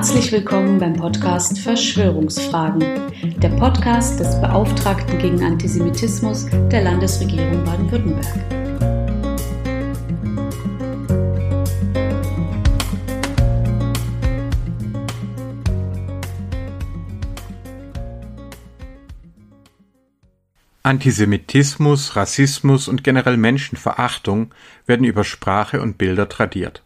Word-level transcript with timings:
Herzlich 0.00 0.32
willkommen 0.32 0.78
beim 0.78 0.94
Podcast 0.94 1.58
Verschwörungsfragen, 1.58 2.80
der 3.36 3.50
Podcast 3.50 4.18
des 4.18 4.40
Beauftragten 4.40 5.18
gegen 5.18 5.44
Antisemitismus 5.44 6.46
der 6.72 6.84
Landesregierung 6.84 7.62
Baden-Württemberg. 7.66 8.24
Antisemitismus, 20.82 22.16
Rassismus 22.16 22.88
und 22.88 23.04
generell 23.04 23.36
Menschenverachtung 23.36 24.54
werden 24.86 25.04
über 25.04 25.24
Sprache 25.24 25.82
und 25.82 25.98
Bilder 25.98 26.30
tradiert. 26.30 26.82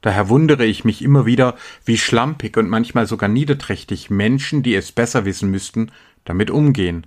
Daher 0.00 0.28
wundere 0.28 0.64
ich 0.64 0.84
mich 0.84 1.02
immer 1.02 1.26
wieder, 1.26 1.56
wie 1.84 1.98
schlampig 1.98 2.56
und 2.56 2.68
manchmal 2.68 3.06
sogar 3.06 3.28
niederträchtig 3.28 4.08
Menschen, 4.10 4.62
die 4.62 4.74
es 4.74 4.92
besser 4.92 5.24
wissen 5.24 5.50
müssten, 5.50 5.92
damit 6.24 6.50
umgehen. 6.50 7.06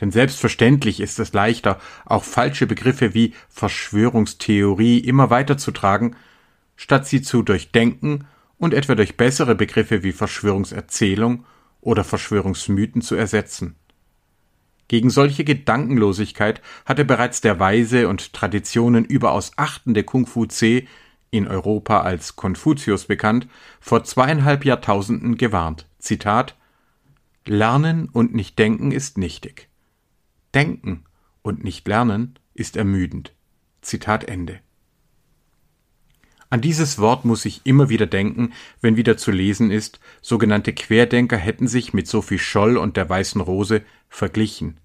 Denn 0.00 0.10
selbstverständlich 0.10 1.00
ist 1.00 1.18
es 1.18 1.32
leichter, 1.32 1.78
auch 2.06 2.24
falsche 2.24 2.66
Begriffe 2.66 3.12
wie 3.12 3.34
Verschwörungstheorie 3.48 4.98
immer 4.98 5.30
weiterzutragen, 5.30 6.16
statt 6.76 7.06
sie 7.06 7.22
zu 7.22 7.42
durchdenken 7.42 8.26
und 8.56 8.72
etwa 8.72 8.94
durch 8.94 9.16
bessere 9.16 9.54
Begriffe 9.54 10.02
wie 10.02 10.12
Verschwörungserzählung 10.12 11.44
oder 11.80 12.04
Verschwörungsmythen 12.04 13.02
zu 13.02 13.14
ersetzen. 13.14 13.74
Gegen 14.88 15.10
solche 15.10 15.44
Gedankenlosigkeit 15.44 16.62
hatte 16.84 17.04
bereits 17.04 17.40
der 17.40 17.60
weise 17.60 18.08
und 18.08 18.32
Traditionen 18.32 19.04
überaus 19.04 19.52
achtende 19.56 20.02
Kung 20.02 20.26
Fu 20.26 20.46
Tse 20.46 20.84
in 21.30 21.46
Europa 21.46 22.00
als 22.00 22.36
Konfuzius 22.36 23.06
bekannt, 23.06 23.46
vor 23.80 24.04
zweieinhalb 24.04 24.64
Jahrtausenden 24.64 25.36
gewarnt. 25.36 25.86
Zitat 25.98 26.56
Lernen 27.46 28.08
und 28.08 28.34
nicht 28.34 28.58
denken 28.58 28.92
ist 28.92 29.18
nichtig. 29.18 29.68
Denken 30.54 31.04
und 31.42 31.64
nicht 31.64 31.86
lernen 31.88 32.38
ist 32.54 32.76
ermüdend. 32.76 33.32
Zitat 33.80 34.24
Ende. 34.24 34.60
An 36.50 36.60
dieses 36.60 36.98
Wort 36.98 37.24
muss 37.24 37.44
ich 37.44 37.60
immer 37.64 37.88
wieder 37.88 38.06
denken, 38.06 38.52
wenn 38.80 38.96
wieder 38.96 39.16
zu 39.16 39.30
lesen 39.30 39.70
ist, 39.70 40.00
sogenannte 40.20 40.72
Querdenker 40.72 41.36
hätten 41.36 41.68
sich 41.68 41.94
mit 41.94 42.08
Sophie 42.08 42.40
Scholl 42.40 42.76
und 42.76 42.96
der 42.96 43.08
Weißen 43.08 43.40
Rose 43.40 43.82
verglichen. 44.08 44.78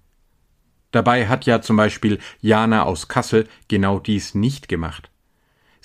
Dabei 0.92 1.26
hat 1.26 1.44
ja 1.44 1.60
zum 1.60 1.76
Beispiel 1.76 2.20
Jana 2.40 2.84
aus 2.84 3.08
Kassel 3.08 3.48
genau 3.66 3.98
dies 3.98 4.36
nicht 4.36 4.68
gemacht. 4.68 5.10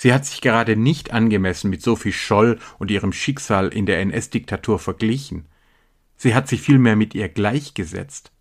Sie 0.01 0.15
hat 0.15 0.25
sich 0.25 0.41
gerade 0.41 0.75
nicht 0.75 1.13
angemessen 1.13 1.69
mit 1.69 1.83
Sophie 1.83 2.11
Scholl 2.11 2.57
und 2.79 2.89
ihrem 2.89 3.13
Schicksal 3.13 3.67
in 3.67 3.85
der 3.85 3.99
NS-Diktatur 3.99 4.79
verglichen. 4.79 5.45
Sie 6.15 6.33
hat 6.33 6.47
sich 6.47 6.59
vielmehr 6.59 6.95
mit 6.95 7.13
ihr 7.13 7.29
gleichgesetzt. 7.29 8.31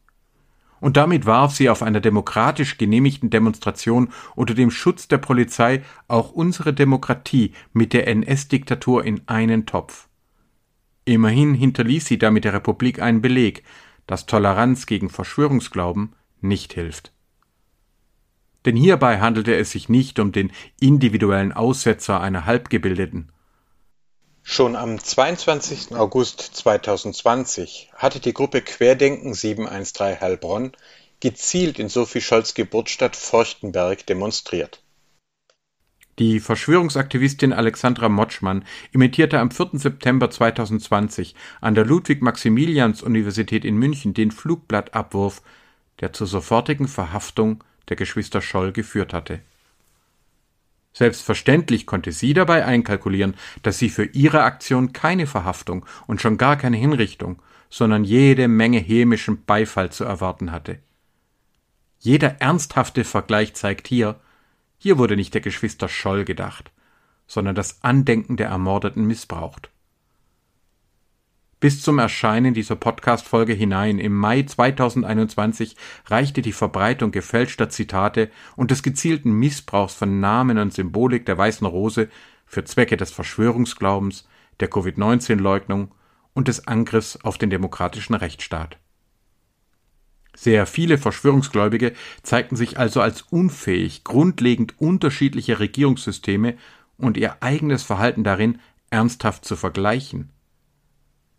Und 0.80 0.96
damit 0.96 1.26
warf 1.26 1.54
sie 1.54 1.68
auf 1.68 1.82
einer 1.82 2.00
demokratisch 2.00 2.78
genehmigten 2.78 3.28
Demonstration 3.28 4.08
unter 4.34 4.54
dem 4.54 4.70
Schutz 4.70 5.06
der 5.06 5.18
Polizei 5.18 5.82
auch 6.08 6.32
unsere 6.32 6.72
Demokratie 6.72 7.52
mit 7.74 7.92
der 7.92 8.08
NS-Diktatur 8.08 9.04
in 9.04 9.20
einen 9.28 9.66
Topf. 9.66 10.08
Immerhin 11.04 11.52
hinterließ 11.52 12.06
sie 12.06 12.16
damit 12.16 12.44
der 12.44 12.54
Republik 12.54 13.02
einen 13.02 13.20
Beleg, 13.20 13.64
dass 14.06 14.24
Toleranz 14.24 14.86
gegen 14.86 15.10
Verschwörungsglauben 15.10 16.14
nicht 16.40 16.72
hilft. 16.72 17.12
Denn 18.64 18.76
hierbei 18.76 19.20
handelte 19.20 19.56
es 19.56 19.70
sich 19.70 19.88
nicht 19.88 20.18
um 20.18 20.32
den 20.32 20.52
individuellen 20.80 21.52
Aussetzer 21.52 22.20
einer 22.20 22.46
Halbgebildeten. 22.46 23.30
Schon 24.42 24.74
am 24.76 24.98
22. 24.98 25.94
August 25.94 26.40
2020 26.40 27.90
hatte 27.94 28.20
die 28.20 28.32
Gruppe 28.32 28.62
Querdenken 28.62 29.34
713 29.34 30.20
Heilbronn 30.20 30.72
gezielt 31.20 31.78
in 31.78 31.88
Sophie 31.88 32.20
Scholls 32.20 32.54
Geburtsstadt 32.54 33.16
Forchtenberg 33.16 34.06
demonstriert. 34.06 34.82
Die 36.18 36.40
Verschwörungsaktivistin 36.40 37.52
Alexandra 37.52 38.08
Motschmann 38.08 38.64
imitierte 38.92 39.38
am 39.38 39.50
4. 39.50 39.70
September 39.74 40.30
2020 40.30 41.34
an 41.60 41.74
der 41.74 41.86
Ludwig-Maximilians-Universität 41.86 43.64
in 43.64 43.76
München 43.76 44.12
den 44.12 44.30
Flugblattabwurf, 44.30 45.42
der 46.00 46.12
zur 46.12 46.26
sofortigen 46.26 46.88
Verhaftung 46.88 47.64
der 47.88 47.96
Geschwister 47.96 48.40
Scholl 48.40 48.72
geführt 48.72 49.12
hatte. 49.12 49.40
Selbstverständlich 50.92 51.86
konnte 51.86 52.12
sie 52.12 52.34
dabei 52.34 52.64
einkalkulieren, 52.64 53.34
dass 53.62 53.78
sie 53.78 53.90
für 53.90 54.04
ihre 54.04 54.42
Aktion 54.42 54.92
keine 54.92 55.26
Verhaftung 55.26 55.86
und 56.06 56.20
schon 56.20 56.36
gar 56.36 56.56
keine 56.56 56.76
Hinrichtung, 56.76 57.40
sondern 57.70 58.04
jede 58.04 58.48
Menge 58.48 58.78
hämischen 58.78 59.44
Beifall 59.44 59.90
zu 59.92 60.04
erwarten 60.04 60.50
hatte. 60.50 60.80
Jeder 62.00 62.40
ernsthafte 62.40 63.04
Vergleich 63.04 63.54
zeigt 63.54 63.86
hier, 63.86 64.18
hier 64.78 64.98
wurde 64.98 65.16
nicht 65.16 65.34
der 65.34 65.42
Geschwister 65.42 65.88
Scholl 65.88 66.24
gedacht, 66.24 66.72
sondern 67.26 67.54
das 67.54 67.84
Andenken 67.84 68.36
der 68.36 68.48
Ermordeten 68.48 69.04
missbraucht. 69.04 69.70
Bis 71.60 71.82
zum 71.82 71.98
Erscheinen 71.98 72.54
dieser 72.54 72.74
Podcast-Folge 72.74 73.52
hinein 73.52 73.98
im 73.98 74.16
Mai 74.16 74.44
2021 74.44 75.76
reichte 76.06 76.40
die 76.40 76.54
Verbreitung 76.54 77.10
gefälschter 77.10 77.68
Zitate 77.68 78.30
und 78.56 78.70
des 78.70 78.82
gezielten 78.82 79.32
Missbrauchs 79.32 79.92
von 79.92 80.20
Namen 80.20 80.56
und 80.56 80.72
Symbolik 80.72 81.26
der 81.26 81.36
Weißen 81.36 81.66
Rose 81.66 82.08
für 82.46 82.64
Zwecke 82.64 82.96
des 82.96 83.12
Verschwörungsglaubens, 83.12 84.26
der 84.60 84.68
Covid-19-Leugnung 84.70 85.94
und 86.32 86.48
des 86.48 86.66
Angriffs 86.66 87.18
auf 87.24 87.36
den 87.36 87.50
demokratischen 87.50 88.14
Rechtsstaat. 88.14 88.78
Sehr 90.34 90.64
viele 90.64 90.96
Verschwörungsgläubige 90.96 91.92
zeigten 92.22 92.56
sich 92.56 92.78
also 92.78 93.02
als 93.02 93.20
unfähig, 93.20 94.02
grundlegend 94.04 94.80
unterschiedliche 94.80 95.60
Regierungssysteme 95.60 96.56
und 96.96 97.18
ihr 97.18 97.42
eigenes 97.42 97.82
Verhalten 97.82 98.24
darin 98.24 98.60
ernsthaft 98.88 99.44
zu 99.44 99.56
vergleichen 99.56 100.30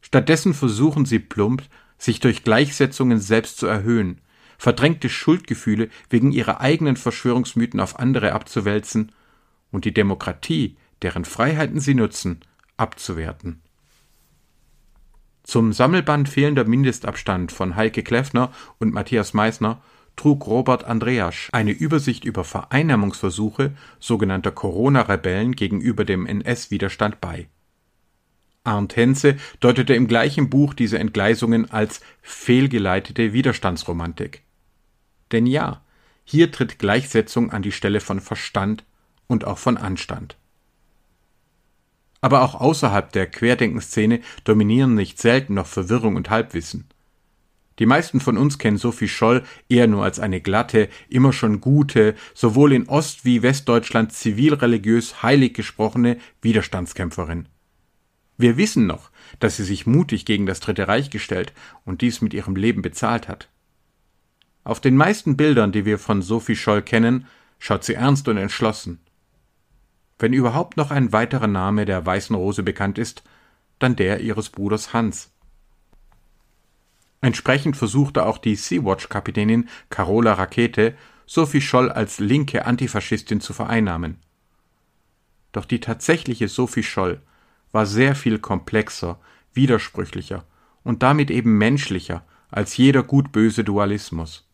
Stattdessen 0.01 0.53
versuchen 0.53 1.05
sie 1.05 1.19
plump, 1.19 1.63
sich 1.97 2.19
durch 2.19 2.43
Gleichsetzungen 2.43 3.19
selbst 3.19 3.57
zu 3.57 3.67
erhöhen, 3.67 4.21
verdrängte 4.57 5.09
Schuldgefühle 5.09 5.89
wegen 6.09 6.31
ihrer 6.31 6.61
eigenen 6.61 6.95
Verschwörungsmythen 6.95 7.79
auf 7.79 7.99
andere 7.99 8.33
abzuwälzen 8.33 9.11
und 9.71 9.85
die 9.85 9.93
Demokratie, 9.93 10.77
deren 11.01 11.25
Freiheiten 11.25 11.79
sie 11.79 11.95
nutzen, 11.95 12.41
abzuwerten. 12.77 13.61
Zum 15.43 15.73
Sammelband 15.73 16.29
Fehlender 16.29 16.65
Mindestabstand 16.65 17.51
von 17.51 17.75
Heike 17.75 18.03
Kleffner 18.03 18.51
und 18.79 18.93
Matthias 18.93 19.33
Meissner 19.33 19.81
trug 20.15 20.45
Robert 20.45 20.83
Andreasch 20.83 21.49
eine 21.51 21.71
Übersicht 21.71 22.25
über 22.25 22.43
Vereinnahmungsversuche 22.43 23.75
sogenannter 23.99 24.51
Corona-Rebellen 24.51 25.53
gegenüber 25.53 26.05
dem 26.05 26.27
NS-Widerstand 26.27 27.21
bei 27.21 27.47
Arndt 28.63 28.95
Henze 28.95 29.37
deutete 29.59 29.93
im 29.95 30.07
gleichen 30.07 30.49
Buch 30.49 30.73
diese 30.73 30.99
Entgleisungen 30.99 31.71
als 31.71 32.01
fehlgeleitete 32.21 33.33
Widerstandsromantik. 33.33 34.43
Denn 35.31 35.47
ja, 35.47 35.81
hier 36.23 36.51
tritt 36.51 36.77
Gleichsetzung 36.77 37.51
an 37.51 37.63
die 37.63 37.71
Stelle 37.71 37.99
von 37.99 38.19
Verstand 38.19 38.83
und 39.27 39.45
auch 39.45 39.57
von 39.57 39.77
Anstand. 39.77 40.37
Aber 42.21 42.43
auch 42.43 42.53
außerhalb 42.53 43.11
der 43.11 43.25
Querdenkenszene 43.25 44.19
dominieren 44.43 44.93
nicht 44.93 45.17
selten 45.17 45.55
noch 45.55 45.65
Verwirrung 45.65 46.15
und 46.15 46.29
Halbwissen. 46.29 46.85
Die 47.79 47.87
meisten 47.87 48.19
von 48.19 48.37
uns 48.37 48.59
kennen 48.59 48.77
Sophie 48.77 49.07
Scholl 49.07 49.43
eher 49.67 49.87
nur 49.87 50.03
als 50.03 50.19
eine 50.19 50.39
glatte, 50.39 50.87
immer 51.09 51.33
schon 51.33 51.61
gute, 51.61 52.13
sowohl 52.35 52.73
in 52.73 52.87
Ost- 52.87 53.25
wie 53.25 53.41
Westdeutschland 53.41 54.13
zivilreligiös 54.13 55.23
heilig 55.23 55.55
gesprochene 55.55 56.17
Widerstandskämpferin. 56.43 57.47
Wir 58.37 58.57
wissen 58.57 58.87
noch, 58.87 59.11
dass 59.39 59.57
sie 59.57 59.63
sich 59.63 59.85
mutig 59.85 60.25
gegen 60.25 60.45
das 60.45 60.59
Dritte 60.59 60.87
Reich 60.87 61.09
gestellt 61.09 61.53
und 61.85 62.01
dies 62.01 62.21
mit 62.21 62.33
ihrem 62.33 62.55
Leben 62.55 62.81
bezahlt 62.81 63.27
hat. 63.27 63.49
Auf 64.63 64.79
den 64.79 64.95
meisten 64.95 65.37
Bildern, 65.37 65.71
die 65.71 65.85
wir 65.85 65.97
von 65.97 66.21
Sophie 66.21 66.55
Scholl 66.55 66.81
kennen, 66.81 67.27
schaut 67.59 67.83
sie 67.83 67.95
ernst 67.95 68.27
und 68.27 68.37
entschlossen. 68.37 68.99
Wenn 70.19 70.33
überhaupt 70.33 70.77
noch 70.77 70.91
ein 70.91 71.11
weiterer 71.11 71.47
Name 71.47 71.85
der 71.85 72.05
Weißen 72.05 72.35
Rose 72.35 72.61
bekannt 72.61 72.97
ist, 72.97 73.23
dann 73.79 73.95
der 73.95 74.19
ihres 74.21 74.49
Bruders 74.49 74.93
Hans. 74.93 75.31
Entsprechend 77.21 77.77
versuchte 77.77 78.25
auch 78.25 78.37
die 78.37 78.55
Sea-Watch-Kapitänin 78.55 79.69
Carola 79.89 80.33
Rakete, 80.33 80.95
Sophie 81.25 81.61
Scholl 81.61 81.89
als 81.91 82.19
linke 82.19 82.65
Antifaschistin 82.65 83.41
zu 83.41 83.53
vereinnahmen. 83.53 84.19
Doch 85.51 85.65
die 85.65 85.79
tatsächliche 85.79 86.47
Sophie 86.47 86.83
Scholl 86.83 87.21
war 87.71 87.85
sehr 87.85 88.15
viel 88.15 88.39
komplexer, 88.39 89.19
widersprüchlicher 89.53 90.45
und 90.83 91.03
damit 91.03 91.31
eben 91.31 91.57
menschlicher 91.57 92.25
als 92.49 92.75
jeder 92.77 93.03
gut-böse 93.03 93.63
Dualismus. 93.63 94.47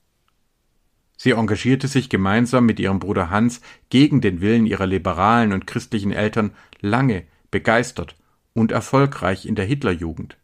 Sie 1.18 1.32
engagierte 1.32 1.88
sich 1.88 2.10
gemeinsam 2.10 2.66
mit 2.66 2.80
ihrem 2.80 3.00
Bruder 3.00 3.32
Hans 3.32 3.62
gegen 3.90 4.22
den 4.22 4.40
Willen 4.40 4.68
ihrer 4.68 4.86
liberalen 4.86 5.52
und 5.52 5.66
christlichen 5.66 6.12
Eltern 6.12 6.52
lange, 6.80 7.24
begeistert 7.50 8.16
und 8.54 8.72
erfolgreich 8.72 9.48
in 9.48 9.56
der 9.56 9.66
Hitlerjugend. 9.66 10.38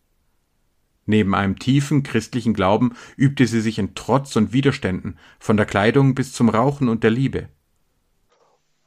Neben 1.06 1.36
einem 1.36 1.60
tiefen 1.60 2.02
christlichen 2.02 2.54
Glauben 2.54 2.94
übte 3.18 3.46
sie 3.46 3.62
sich 3.62 3.78
in 3.78 3.94
Trotz 3.94 4.36
und 4.36 4.54
Widerständen, 4.54 5.18
von 5.38 5.58
der 5.58 5.66
Kleidung 5.66 6.16
bis 6.16 6.34
zum 6.34 6.50
Rauchen 6.50 6.90
und 6.90 7.04
der 7.04 7.12
Liebe. 7.12 7.50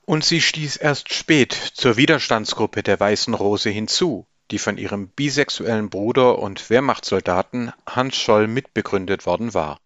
Und 0.07 0.25
sie 0.25 0.41
stieß 0.41 0.77
erst 0.77 1.13
spät 1.13 1.53
zur 1.53 1.97
Widerstandsgruppe 1.97 2.83
der 2.83 2.99
Weißen 2.99 3.35
Rose 3.35 3.71
hinzu, 3.71 4.27
die 4.53 4.59
von 4.59 4.79
ihrem 4.79 5.09
bisexuellen 5.09 5.91
Bruder 5.91 6.39
und 6.39 6.71
Wehrmachtssoldaten 6.71 7.73
Hans 7.87 8.17
Scholl 8.17 8.47
mitbegründet 8.47 9.27
worden 9.27 9.53
war. 9.53 9.79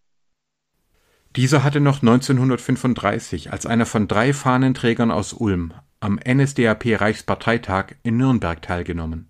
Dieser 1.36 1.64
hatte 1.64 1.80
noch 1.80 2.02
1935 2.02 3.50
als 3.50 3.64
einer 3.64 3.86
von 3.86 4.08
drei 4.08 4.34
Fahnenträgern 4.34 5.10
aus 5.10 5.32
Ulm 5.32 5.72
am 6.00 6.18
NSDAP-Reichsparteitag 6.18 7.94
in 8.02 8.16
Nürnberg 8.16 8.60
teilgenommen. 8.60 9.28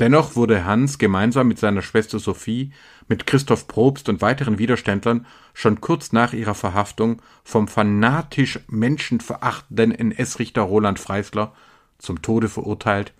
Dennoch 0.00 0.34
wurde 0.34 0.64
Hans 0.64 0.98
gemeinsam 0.98 1.48
mit 1.48 1.58
seiner 1.58 1.82
Schwester 1.82 2.18
Sophie, 2.18 2.72
mit 3.10 3.26
Christoph 3.26 3.66
Probst 3.66 4.08
und 4.08 4.22
weiteren 4.22 4.58
Widerständlern 4.58 5.26
schon 5.52 5.80
kurz 5.80 6.12
nach 6.12 6.32
ihrer 6.32 6.54
Verhaftung 6.54 7.20
vom 7.42 7.66
fanatisch 7.66 8.60
menschenverachtenden 8.68 9.90
NS-Richter 9.90 10.62
Roland 10.62 11.00
Freisler 11.00 11.52
zum 11.98 12.22
Tode 12.22 12.48
verurteilt 12.48 13.12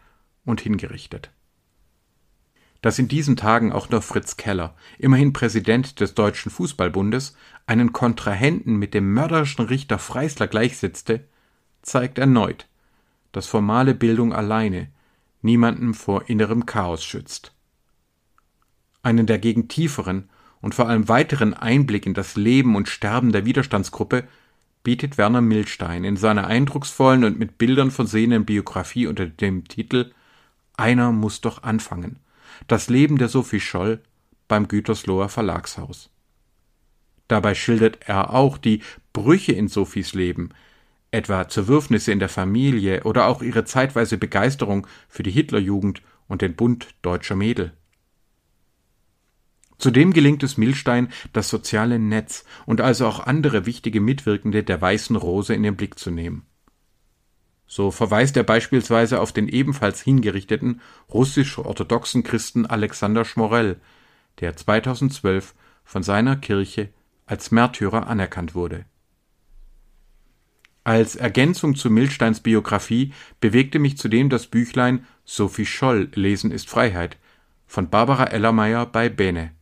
und 0.44 0.60
hingerichtet. 0.60 1.32
Dass 2.82 3.00
in 3.00 3.08
diesen 3.08 3.34
Tagen 3.34 3.72
auch 3.72 3.90
noch 3.90 4.04
Fritz 4.04 4.36
Keller, 4.36 4.76
immerhin 4.96 5.32
Präsident 5.32 5.98
des 5.98 6.14
Deutschen 6.14 6.52
Fußballbundes, 6.52 7.36
einen 7.66 7.92
Kontrahenten 7.92 8.76
mit 8.76 8.94
dem 8.94 9.12
mörderischen 9.12 9.64
Richter 9.64 9.98
Freisler 9.98 10.46
gleichsetzte, 10.46 11.24
zeigt 11.82 12.18
erneut, 12.18 12.68
dass 13.32 13.48
formale 13.48 13.94
Bildung 13.94 14.32
alleine 14.32 14.88
niemanden 15.42 15.94
vor 15.94 16.28
innerem 16.28 16.64
Chaos 16.64 17.02
schützt. 17.02 17.52
Einen 19.02 19.26
dagegen 19.26 19.68
tieferen 19.68 20.28
und 20.60 20.74
vor 20.74 20.88
allem 20.88 21.08
weiteren 21.08 21.54
Einblick 21.54 22.06
in 22.06 22.14
das 22.14 22.36
Leben 22.36 22.76
und 22.76 22.88
Sterben 22.88 23.32
der 23.32 23.44
Widerstandsgruppe 23.44 24.24
bietet 24.82 25.18
Werner 25.18 25.40
Milstein 25.40 26.04
in 26.04 26.16
seiner 26.16 26.46
eindrucksvollen 26.46 27.24
und 27.24 27.38
mit 27.38 27.58
Bildern 27.58 27.90
versehenen 27.90 28.44
Biografie 28.44 29.06
unter 29.06 29.26
dem 29.26 29.68
Titel 29.68 30.12
Einer 30.76 31.12
muss 31.12 31.40
doch 31.40 31.62
anfangen. 31.62 32.18
Das 32.66 32.88
Leben 32.88 33.18
der 33.18 33.28
Sophie 33.28 33.60
Scholl 33.60 34.00
beim 34.48 34.68
Gütersloher 34.68 35.28
Verlagshaus. 35.28 36.10
Dabei 37.28 37.54
schildert 37.54 38.08
er 38.08 38.34
auch 38.34 38.58
die 38.58 38.82
Brüche 39.12 39.52
in 39.52 39.68
Sophies 39.68 40.14
Leben, 40.14 40.50
etwa 41.12 41.48
Zerwürfnisse 41.48 42.10
in 42.10 42.18
der 42.18 42.28
Familie 42.28 43.04
oder 43.04 43.26
auch 43.26 43.42
ihre 43.42 43.64
zeitweise 43.64 44.18
Begeisterung 44.18 44.86
für 45.08 45.22
die 45.22 45.30
Hitlerjugend 45.30 46.02
und 46.26 46.42
den 46.42 46.56
Bund 46.56 46.88
deutscher 47.02 47.36
Mädel. 47.36 47.72
Zudem 49.80 50.12
gelingt 50.12 50.42
es 50.42 50.56
Milstein, 50.56 51.08
das 51.32 51.48
soziale 51.48 51.98
Netz 51.98 52.44
und 52.66 52.80
also 52.80 53.06
auch 53.06 53.20
andere 53.20 53.66
wichtige 53.66 54.00
Mitwirkende 54.00 54.62
der 54.62 54.80
Weißen 54.80 55.16
Rose 55.16 55.54
in 55.54 55.62
den 55.62 55.76
Blick 55.76 55.98
zu 55.98 56.10
nehmen. 56.10 56.46
So 57.66 57.90
verweist 57.90 58.36
er 58.36 58.44
beispielsweise 58.44 59.20
auf 59.20 59.32
den 59.32 59.48
ebenfalls 59.48 60.00
hingerichteten 60.00 60.80
russisch-orthodoxen 61.12 62.22
Christen 62.22 62.66
Alexander 62.66 63.24
Schmorell, 63.24 63.80
der 64.40 64.56
2012 64.56 65.54
von 65.84 66.02
seiner 66.02 66.36
Kirche 66.36 66.90
als 67.26 67.50
Märtyrer 67.50 68.06
anerkannt 68.06 68.54
wurde 68.54 68.84
als 70.84 71.14
Ergänzung 71.14 71.76
zu 71.76 71.90
Milsteins 71.90 72.40
Biografie 72.40 73.12
bewegte 73.40 73.78
mich 73.78 73.98
zudem 73.98 74.30
das 74.30 74.46
Büchlein 74.46 75.06
Sophie 75.24 75.66
Scholl 75.66 76.10
Lesen 76.14 76.50
ist 76.50 76.68
Freiheit 76.68 77.18
von 77.66 77.90
Barbara 77.90 78.24
Ellermeier 78.24 78.86
bei 78.86 79.08
Bene. 79.08 79.52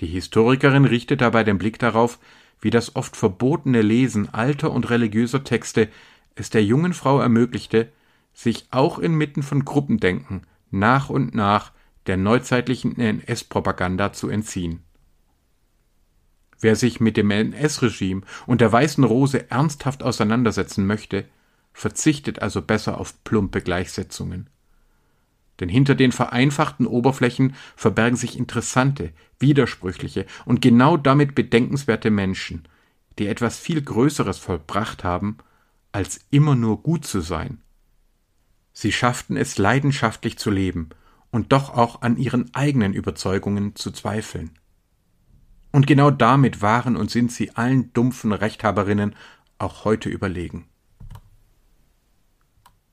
Die 0.00 0.06
Historikerin 0.06 0.84
richtet 0.84 1.20
dabei 1.20 1.44
den 1.44 1.58
Blick 1.58 1.78
darauf, 1.78 2.18
wie 2.60 2.70
das 2.70 2.96
oft 2.96 3.16
verbotene 3.16 3.82
Lesen 3.82 4.32
alter 4.32 4.70
und 4.72 4.90
religiöser 4.90 5.44
Texte 5.44 5.88
es 6.34 6.50
der 6.50 6.64
jungen 6.64 6.92
Frau 6.92 7.20
ermöglichte, 7.20 7.90
sich 8.34 8.66
auch 8.70 8.98
inmitten 8.98 9.42
von 9.42 9.64
Gruppendenken 9.64 10.42
nach 10.70 11.08
und 11.08 11.34
nach 11.34 11.72
der 12.06 12.18
neuzeitlichen 12.18 12.98
NS-Propaganda 12.98 14.12
zu 14.12 14.28
entziehen 14.28 14.86
Wer 16.60 16.76
sich 16.76 17.00
mit 17.00 17.16
dem 17.16 17.30
NS-Regime 17.30 18.22
und 18.46 18.60
der 18.60 18.72
Weißen 18.72 19.04
Rose 19.04 19.50
ernsthaft 19.50 20.02
auseinandersetzen 20.02 20.86
möchte, 20.86 21.26
verzichtet 21.72 22.40
also 22.40 22.62
besser 22.62 22.98
auf 22.98 23.22
plumpe 23.24 23.60
Gleichsetzungen. 23.60 24.48
Denn 25.60 25.68
hinter 25.68 25.94
den 25.94 26.12
vereinfachten 26.12 26.86
Oberflächen 26.86 27.54
verbergen 27.76 28.16
sich 28.16 28.38
interessante, 28.38 29.12
widersprüchliche 29.38 30.26
und 30.44 30.60
genau 30.60 30.96
damit 30.96 31.34
bedenkenswerte 31.34 32.10
Menschen, 32.10 32.68
die 33.18 33.26
etwas 33.26 33.58
viel 33.58 33.80
Größeres 33.80 34.38
vollbracht 34.38 35.04
haben, 35.04 35.38
als 35.92 36.20
immer 36.30 36.54
nur 36.54 36.82
gut 36.82 37.06
zu 37.06 37.20
sein. 37.20 37.62
Sie 38.72 38.92
schafften 38.92 39.38
es 39.38 39.56
leidenschaftlich 39.56 40.36
zu 40.36 40.50
leben 40.50 40.90
und 41.30 41.52
doch 41.52 41.70
auch 41.70 42.02
an 42.02 42.18
ihren 42.18 42.54
eigenen 42.54 42.92
Überzeugungen 42.92 43.74
zu 43.74 43.90
zweifeln. 43.90 44.50
Und 45.72 45.86
genau 45.86 46.10
damit 46.10 46.60
waren 46.60 46.96
und 46.96 47.10
sind 47.10 47.32
sie 47.32 47.56
allen 47.56 47.92
dumpfen 47.94 48.32
Rechthaberinnen 48.32 49.14
auch 49.58 49.84
heute 49.84 50.08
überlegen. 50.08 50.66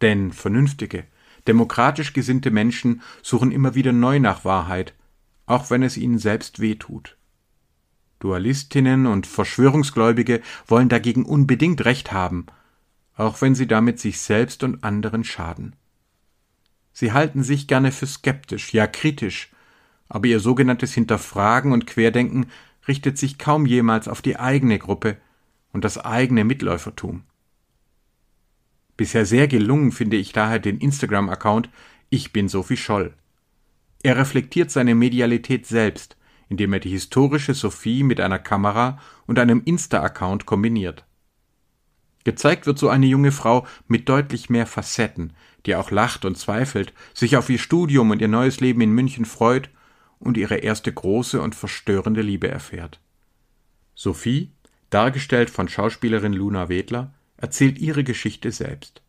Denn 0.02 0.32
vernünftige, 0.32 1.06
demokratisch 1.48 2.14
gesinnte 2.14 2.52
Menschen 2.52 3.02
suchen 3.22 3.52
immer 3.52 3.76
wieder 3.76 3.92
neu 3.92 4.20
nach 4.20 4.46
Wahrheit, 4.46 4.94
auch 5.46 5.70
wenn 5.70 5.84
es 5.84 5.98
ihnen 5.98 6.20
selbst 6.20 6.60
wehtut. 6.60 7.18
Dualistinnen 8.20 9.06
und 9.06 9.28
Verschwörungsgläubige 9.28 10.42
wollen 10.66 10.88
dagegen 10.88 11.26
unbedingt 11.26 11.84
Recht 11.84 12.14
haben, 12.14 12.46
auch 13.16 13.42
wenn 13.42 13.54
sie 13.54 13.68
damit 13.68 14.00
sich 14.00 14.22
selbst 14.22 14.64
und 14.64 14.84
anderen 14.84 15.24
schaden. 15.24 15.76
Sie 16.94 17.12
halten 17.12 17.44
sich 17.44 17.68
gerne 17.68 17.92
für 17.92 18.08
skeptisch, 18.08 18.74
ja 18.74 18.88
kritisch, 18.88 19.52
aber 20.08 20.28
ihr 20.28 20.40
sogenanntes 20.40 20.94
Hinterfragen 20.94 21.74
und 21.74 21.88
Querdenken 21.88 22.48
richtet 22.88 23.18
sich 23.18 23.38
kaum 23.38 23.66
jemals 23.66 24.08
auf 24.08 24.22
die 24.22 24.38
eigene 24.38 24.80
Gruppe 24.80 25.18
und 25.74 25.84
das 25.84 25.98
eigene 25.98 26.44
Mitläufertum. 26.44 27.24
Bisher 28.98 29.26
sehr 29.26 29.48
gelungen 29.48 29.92
finde 29.92 30.18
ich 30.18 30.34
daher 30.34 30.60
den 30.60 30.78
Instagram-Account 30.78 31.70
Ich 32.10 32.32
bin 32.32 32.48
Sophie 32.48 32.78
Scholl. 32.78 33.14
Er 34.04 34.18
reflektiert 34.18 34.70
seine 34.70 34.96
Medialität 34.96 35.66
selbst, 35.66 36.18
indem 36.50 36.74
er 36.74 36.80
die 36.80 36.90
historische 36.90 37.54
Sophie 37.54 38.04
mit 38.04 38.20
einer 38.20 38.40
Kamera 38.40 39.00
und 39.26 39.40
einem 39.40 39.62
Insta-Account 39.66 40.46
kombiniert. 40.46 41.06
Gezeigt 42.24 42.68
wird 42.68 42.78
so 42.78 42.90
eine 42.90 43.06
junge 43.06 43.32
Frau 43.32 43.66
mit 43.88 44.08
deutlich 44.08 44.50
mehr 44.50 44.66
Facetten, 44.68 45.34
die 45.66 45.76
auch 45.76 45.92
lacht 45.92 46.26
und 46.26 46.38
zweifelt, 46.38 46.94
sich 47.14 47.38
auf 47.38 47.50
ihr 47.50 47.60
Studium 47.60 48.12
und 48.12 48.22
ihr 48.22 48.28
neues 48.28 48.60
Leben 48.60 48.82
in 48.82 48.92
München 48.92 49.26
freut 49.26 49.70
und 50.20 50.38
ihre 50.38 50.58
erste 50.58 50.92
große 50.94 51.42
und 51.42 51.56
verstörende 51.56 52.22
Liebe 52.22 52.48
erfährt. 52.48 53.00
Sophie, 53.96 54.52
dargestellt 54.90 55.50
von 55.50 55.68
Schauspielerin 55.68 56.34
Luna 56.34 56.70
Wedler, 56.70 57.14
erzählt 57.44 57.78
ihre 57.78 58.06
Geschichte 58.06 58.54
selbst. 58.54 59.02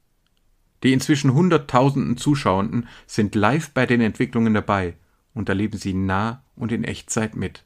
Die 0.83 0.93
inzwischen 0.93 1.35
Hunderttausenden 1.35 2.17
Zuschauenden 2.17 2.89
sind 3.07 3.37
live 3.37 3.71
bei 3.71 3.87
den 3.87 4.01
Entwicklungen 4.01 4.53
dabei 4.53 4.97
und 5.35 5.49
erleben 5.49 5.79
sie 5.79 5.95
nah 5.95 6.43
und 6.57 6.73
in 6.73 6.83
Echtzeit 6.83 7.37
mit. 7.37 7.63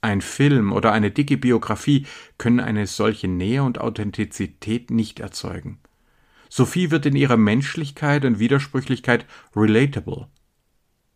Ein 0.00 0.20
Film 0.20 0.72
oder 0.72 0.90
eine 0.90 1.12
dicke 1.12 1.36
Biografie 1.36 2.06
können 2.38 2.58
eine 2.58 2.88
solche 2.88 3.28
Nähe 3.28 3.62
und 3.62 3.80
Authentizität 3.80 4.90
nicht 4.90 5.20
erzeugen. 5.20 5.78
Sophie 6.48 6.90
wird 6.90 7.06
in 7.06 7.14
ihrer 7.14 7.36
Menschlichkeit 7.36 8.24
und 8.24 8.40
Widersprüchlichkeit 8.40 9.26
relatable, 9.54 10.26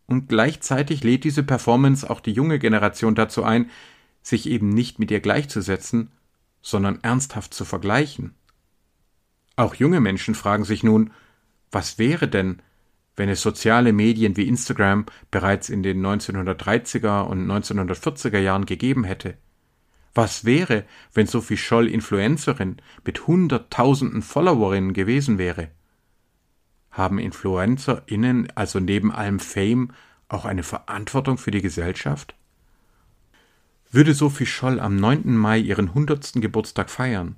und 0.07 0.29
gleichzeitig 0.29 1.03
lädt 1.03 1.25
diese 1.25 1.43
Performance 1.43 2.09
auch 2.09 2.21
die 2.21 2.33
junge 2.33 2.61
Generation 2.61 3.17
dazu 3.17 3.43
ein, 3.43 3.71
sich 4.23 4.49
eben 4.49 4.69
nicht 4.69 5.01
mit 5.01 5.11
ihr 5.11 5.21
gleichzusetzen, 5.21 6.13
sondern 6.63 7.03
ernsthaft 7.03 7.55
zu 7.55 7.65
vergleichen. 7.65 8.35
Auch 9.57 9.75
junge 9.75 10.01
Menschen 10.01 10.35
fragen 10.35 10.65
sich 10.65 10.83
nun, 10.83 11.13
was 11.71 11.99
wäre 11.99 12.29
denn, 12.29 12.63
wenn 13.17 13.29
es 13.29 13.43
soziale 13.43 13.93
Medien 13.93 14.37
wie 14.37 14.47
Instagram 14.47 15.07
bereits 15.31 15.69
in 15.69 15.83
den 15.83 16.05
1930er 16.05 17.23
und 17.23 17.51
1940er 17.51 18.39
Jahren 18.39 18.65
gegeben 18.65 19.05
hätte? 19.05 19.37
Was 20.15 20.45
wäre, 20.45 20.85
wenn 21.13 21.27
Sophie 21.27 21.57
Scholl 21.57 21.89
Influencerin 21.89 22.77
mit 23.05 23.27
Hunderttausenden 23.27 24.23
Followerinnen 24.23 24.93
gewesen 24.93 25.39
wäre? 25.39 25.71
Haben 26.91 27.19
InfluencerInnen 27.19 28.49
also 28.55 28.81
neben 28.81 29.13
allem 29.13 29.41
Fame 29.41 29.93
auch 30.29 30.45
eine 30.45 30.63
Verantwortung 30.63 31.39
für 31.39 31.51
die 31.51 31.63
Gesellschaft? 31.63 32.38
Würde 33.91 34.13
Sophie 34.13 34.45
Scholl 34.45 34.81
am 34.81 34.97
9. 34.97 35.35
Mai 35.35 35.59
ihren 35.59 35.95
hundertsten 35.95 36.43
Geburtstag 36.43 36.91
feiern, 36.91 37.37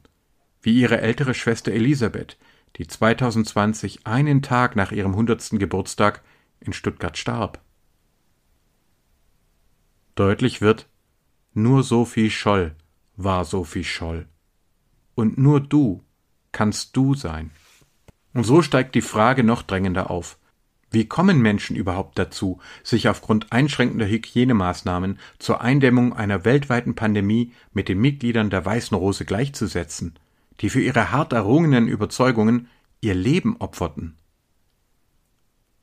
wie 0.60 0.80
ihre 0.80 1.00
ältere 1.00 1.32
Schwester 1.32 1.70
Elisabeth, 1.70 2.36
die 2.76 2.88
2020 2.88 4.04
einen 4.04 4.42
Tag 4.42 4.74
nach 4.74 4.90
ihrem 4.90 5.12
100. 5.12 5.50
Geburtstag 5.60 6.22
in 6.58 6.72
Stuttgart 6.72 7.16
starb. 7.16 7.60
Deutlich 10.16 10.60
wird, 10.60 10.88
nur 11.54 11.84
Sophie 11.84 12.30
Scholl 12.30 12.74
war 13.16 13.44
Sophie 13.44 13.84
Scholl. 13.84 14.26
Und 15.14 15.38
nur 15.38 15.60
du 15.60 16.02
kannst 16.50 16.96
du 16.96 17.14
sein. 17.14 17.52
Und 18.34 18.42
so 18.42 18.60
steigt 18.60 18.96
die 18.96 19.02
Frage 19.02 19.44
noch 19.44 19.62
drängender 19.62 20.10
auf. 20.10 20.36
Wie 20.90 21.06
kommen 21.06 21.40
Menschen 21.40 21.76
überhaupt 21.76 22.18
dazu, 22.18 22.58
sich 22.82 23.08
aufgrund 23.08 23.52
einschränkender 23.52 24.06
Hygienemaßnahmen 24.06 25.18
zur 25.38 25.60
Eindämmung 25.60 26.12
einer 26.14 26.44
weltweiten 26.44 26.96
Pandemie 26.96 27.52
mit 27.72 27.88
den 27.88 28.00
Mitgliedern 28.00 28.50
der 28.50 28.64
Weißen 28.64 28.96
Rose 28.96 29.24
gleichzusetzen, 29.24 30.18
die 30.60 30.68
für 30.68 30.80
ihre 30.80 31.12
hart 31.12 31.32
errungenen 31.32 31.86
Überzeugungen 31.86 32.68
ihr 33.00 33.14
Leben 33.14 33.56
opferten? 33.58 34.16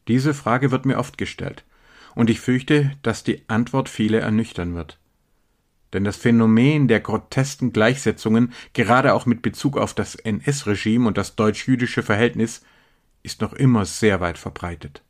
Diese 0.09 0.33
Frage 0.33 0.71
wird 0.71 0.85
mir 0.85 0.97
oft 0.97 1.17
gestellt, 1.17 1.63
und 2.13 2.29
ich 2.29 2.41
fürchte, 2.41 2.91
dass 3.01 3.23
die 3.23 3.47
Antwort 3.47 3.87
viele 3.89 4.19
ernüchtern 4.19 4.75
wird. 4.75 4.99
Denn 5.93 6.03
das 6.03 6.17
Phänomen 6.17 6.89
der 6.89 6.99
grotesken 6.99 7.71
Gleichsetzungen, 7.71 8.51
gerade 8.73 9.13
auch 9.13 9.25
mit 9.25 9.41
Bezug 9.41 9.77
auf 9.77 9.93
das 9.93 10.15
NS-Regime 10.15 11.07
und 11.07 11.17
das 11.17 11.37
deutsch-jüdische 11.37 12.03
Verhältnis, 12.03 12.61
ist 13.27 13.41
noch 13.41 13.51
immer 13.51 13.84
sehr 13.84 14.22
weit 14.22 14.38
verbreitet. 14.38 15.03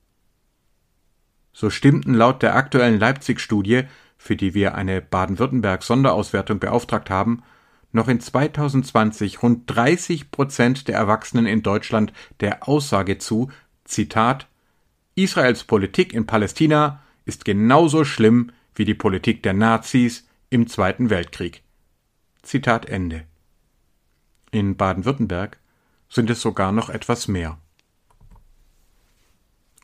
So 1.53 1.69
stimmten 1.69 2.15
laut 2.15 2.41
der 2.41 2.55
aktuellen 2.55 2.99
Leipzig-Studie, 2.99 3.83
für 4.17 4.35
die 4.35 4.55
wir 4.55 4.73
eine 4.73 5.03
Baden-Württemberg-Sonderauswertung 5.03 6.57
beauftragt 6.57 7.11
haben, 7.11 7.43
noch 7.91 8.07
in 8.07 8.19
2020 8.19 9.43
rund 9.43 9.63
30 9.67 10.31
Prozent 10.31 10.87
der 10.87 10.95
Erwachsenen 10.95 11.45
in 11.45 11.61
Deutschland 11.61 12.11
der 12.39 12.67
Aussage 12.67 13.19
zu, 13.19 13.51
Zitat, 13.85 14.47
Israels 15.13 15.63
Politik 15.63 16.11
in 16.11 16.25
Palästina 16.25 17.03
ist 17.25 17.45
genauso 17.45 18.03
schlimm 18.03 18.51
wie 18.73 18.85
die 18.85 18.95
Politik 18.95 19.43
der 19.43 19.53
Nazis 19.53 20.27
im 20.49 20.65
Zweiten 20.65 21.11
Weltkrieg. 21.11 21.61
Zitat 22.41 22.87
Ende. 22.87 23.25
In 24.49 24.75
Baden-Württemberg 24.75 25.59
sind 26.09 26.31
es 26.31 26.41
sogar 26.41 26.71
noch 26.71 26.89
etwas 26.89 27.27
mehr. 27.27 27.59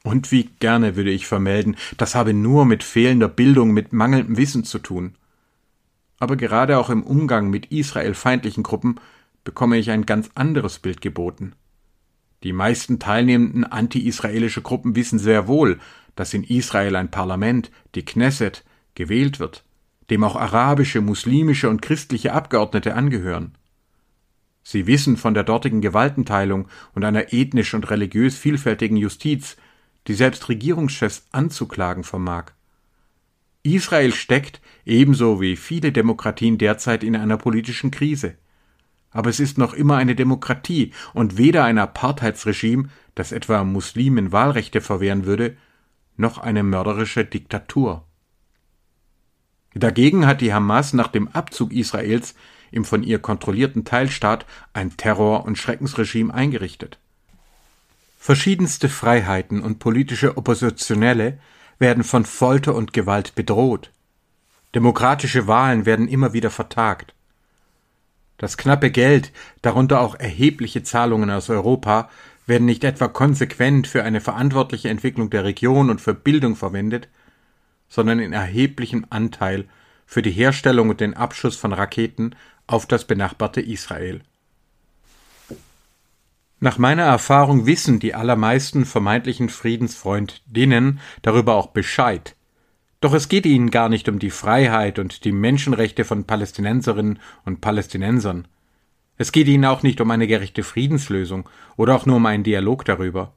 Und 0.03 0.31
wie 0.31 0.49
gerne 0.59 0.95
würde 0.95 1.11
ich 1.11 1.25
vermelden, 1.25 1.77
das 1.97 2.13
habe 2.13 2.33
nur 2.33 2.65
mit 2.65 2.83
fehlender 2.83 3.29
Bildung, 3.29 3.71
mit 3.71 3.93
mangelndem 3.93 4.37
Wissen 4.37 4.65
zu 4.65 4.79
tun. 4.79 5.15
Aber 6.19 6.35
gerade 6.35 6.77
auch 6.77 6.89
im 6.89 7.03
Umgang 7.03 7.49
mit 7.49 7.67
israelfeindlichen 7.67 8.63
Gruppen 8.63 8.99
bekomme 9.43 9.77
ich 9.77 9.91
ein 9.91 10.05
ganz 10.05 10.29
anderes 10.35 10.79
Bild 10.79 11.01
geboten. 11.01 11.53
Die 12.43 12.53
meisten 12.53 12.99
teilnehmenden 12.99 13.63
anti-israelische 13.63 14.61
Gruppen 14.61 14.95
wissen 14.95 15.19
sehr 15.19 15.47
wohl, 15.47 15.79
dass 16.15 16.33
in 16.33 16.43
Israel 16.43 16.97
ein 16.97 17.09
Parlament, 17.09 17.71
die 17.95 18.03
Knesset, 18.03 18.63
gewählt 18.95 19.39
wird, 19.39 19.63
dem 20.09 20.23
auch 20.23 20.35
arabische, 20.35 21.01
muslimische 21.01 21.69
und 21.69 21.81
christliche 21.81 22.33
Abgeordnete 22.33 22.95
angehören. 22.95 23.55
Sie 24.63 24.87
wissen 24.87 25.17
von 25.17 25.33
der 25.33 25.43
dortigen 25.43 25.81
Gewaltenteilung 25.81 26.67
und 26.93 27.03
einer 27.03 27.33
ethnisch 27.33 27.73
und 27.73 27.89
religiös 27.89 28.37
vielfältigen 28.37 28.97
Justiz, 28.97 29.57
die 30.07 30.13
selbst 30.13 30.49
Regierungschefs 30.49 31.27
anzuklagen 31.31 32.03
vermag. 32.03 32.51
Israel 33.63 34.13
steckt, 34.13 34.61
ebenso 34.85 35.39
wie 35.39 35.55
viele 35.55 35.91
Demokratien 35.91 36.57
derzeit, 36.57 37.03
in 37.03 37.15
einer 37.15 37.37
politischen 37.37 37.91
Krise 37.91 38.35
aber 39.13 39.29
es 39.29 39.39
ist 39.39 39.57
noch 39.57 39.73
immer 39.73 39.97
eine 39.97 40.15
Demokratie 40.15 40.91
und 41.13 41.37
weder 41.37 41.63
ein 41.63 41.77
Apartheidsregime, 41.77 42.89
das 43.15 43.31
etwa 43.31 43.63
Muslimen 43.63 44.31
Wahlrechte 44.31 44.81
verwehren 44.81 45.25
würde, 45.25 45.55
noch 46.17 46.39
eine 46.39 46.63
mörderische 46.63 47.23
Diktatur. 47.23 48.05
Dagegen 49.75 50.25
hat 50.25 50.41
die 50.41 50.53
Hamas 50.53 50.93
nach 50.93 51.07
dem 51.07 51.27
Abzug 51.29 51.73
Israels 51.73 52.35
im 52.71 52.85
von 52.85 53.03
ihr 53.03 53.19
kontrollierten 53.19 53.85
Teilstaat 53.85 54.45
ein 54.73 54.97
Terror- 54.97 55.45
und 55.45 55.57
Schreckensregime 55.57 56.33
eingerichtet. 56.33 56.99
Verschiedenste 58.25 58.87
Freiheiten 58.87 59.61
und 59.61 59.79
politische 59.79 60.37
Oppositionelle 60.37 61.39
werden 61.77 62.05
von 62.05 62.23
Folter 62.23 62.73
und 62.73 62.93
Gewalt 62.93 63.35
bedroht. 63.35 63.91
Demokratische 64.73 65.45
Wahlen 65.47 65.85
werden 65.85 66.07
immer 66.07 66.31
wieder 66.31 66.49
vertagt. 66.49 67.13
Das 68.37 68.55
knappe 68.55 68.91
Geld, 68.91 69.33
darunter 69.61 69.99
auch 69.99 70.15
erhebliche 70.15 70.83
Zahlungen 70.83 71.29
aus 71.31 71.49
Europa, 71.49 72.09
werden 72.47 72.63
nicht 72.63 72.85
etwa 72.85 73.09
konsequent 73.09 73.87
für 73.87 74.05
eine 74.05 74.21
verantwortliche 74.21 74.87
Entwicklung 74.87 75.29
der 75.29 75.43
Region 75.43 75.89
und 75.89 75.99
für 75.99 76.13
Bildung 76.13 76.55
verwendet, 76.55 77.09
sondern 77.89 78.19
in 78.19 78.31
erheblichem 78.31 79.05
Anteil 79.09 79.65
für 80.05 80.21
die 80.21 80.31
Herstellung 80.31 80.89
und 80.89 81.01
den 81.01 81.13
Abschuss 81.13 81.57
von 81.57 81.73
Raketen 81.73 82.37
auf 82.67 82.85
das 82.85 83.03
benachbarte 83.03 83.59
Israel. 83.59 84.21
Nach 86.63 86.77
meiner 86.77 87.03
Erfahrung 87.03 87.65
wissen 87.65 87.99
die 87.99 88.15
allermeisten 88.15 88.85
vermeintlichen 88.85 89.49
Friedensfreundinnen 89.49 91.01
darüber 91.21 91.55
auch 91.55 91.67
Bescheid, 91.67 92.37
doch 93.01 93.13
es 93.13 93.27
geht 93.27 93.45
ihnen 93.45 93.69
gar 93.69 93.89
nicht 93.89 94.07
um 94.07 94.17
die 94.17 94.29
Freiheit 94.29 94.97
und 94.97 95.25
die 95.25 95.33
Menschenrechte 95.33 96.05
von 96.05 96.23
Palästinenserinnen 96.23 97.19
und 97.43 97.59
Palästinensern. 97.59 98.47
Es 99.17 99.33
geht 99.33 99.49
ihnen 99.49 99.65
auch 99.65 99.83
nicht 99.83 99.99
um 99.99 100.09
eine 100.09 100.25
gerechte 100.25 100.63
Friedenslösung 100.63 101.49
oder 101.75 101.97
auch 101.97 102.05
nur 102.05 102.15
um 102.15 102.25
einen 102.27 102.45
Dialog 102.45 102.85
darüber. 102.85 103.33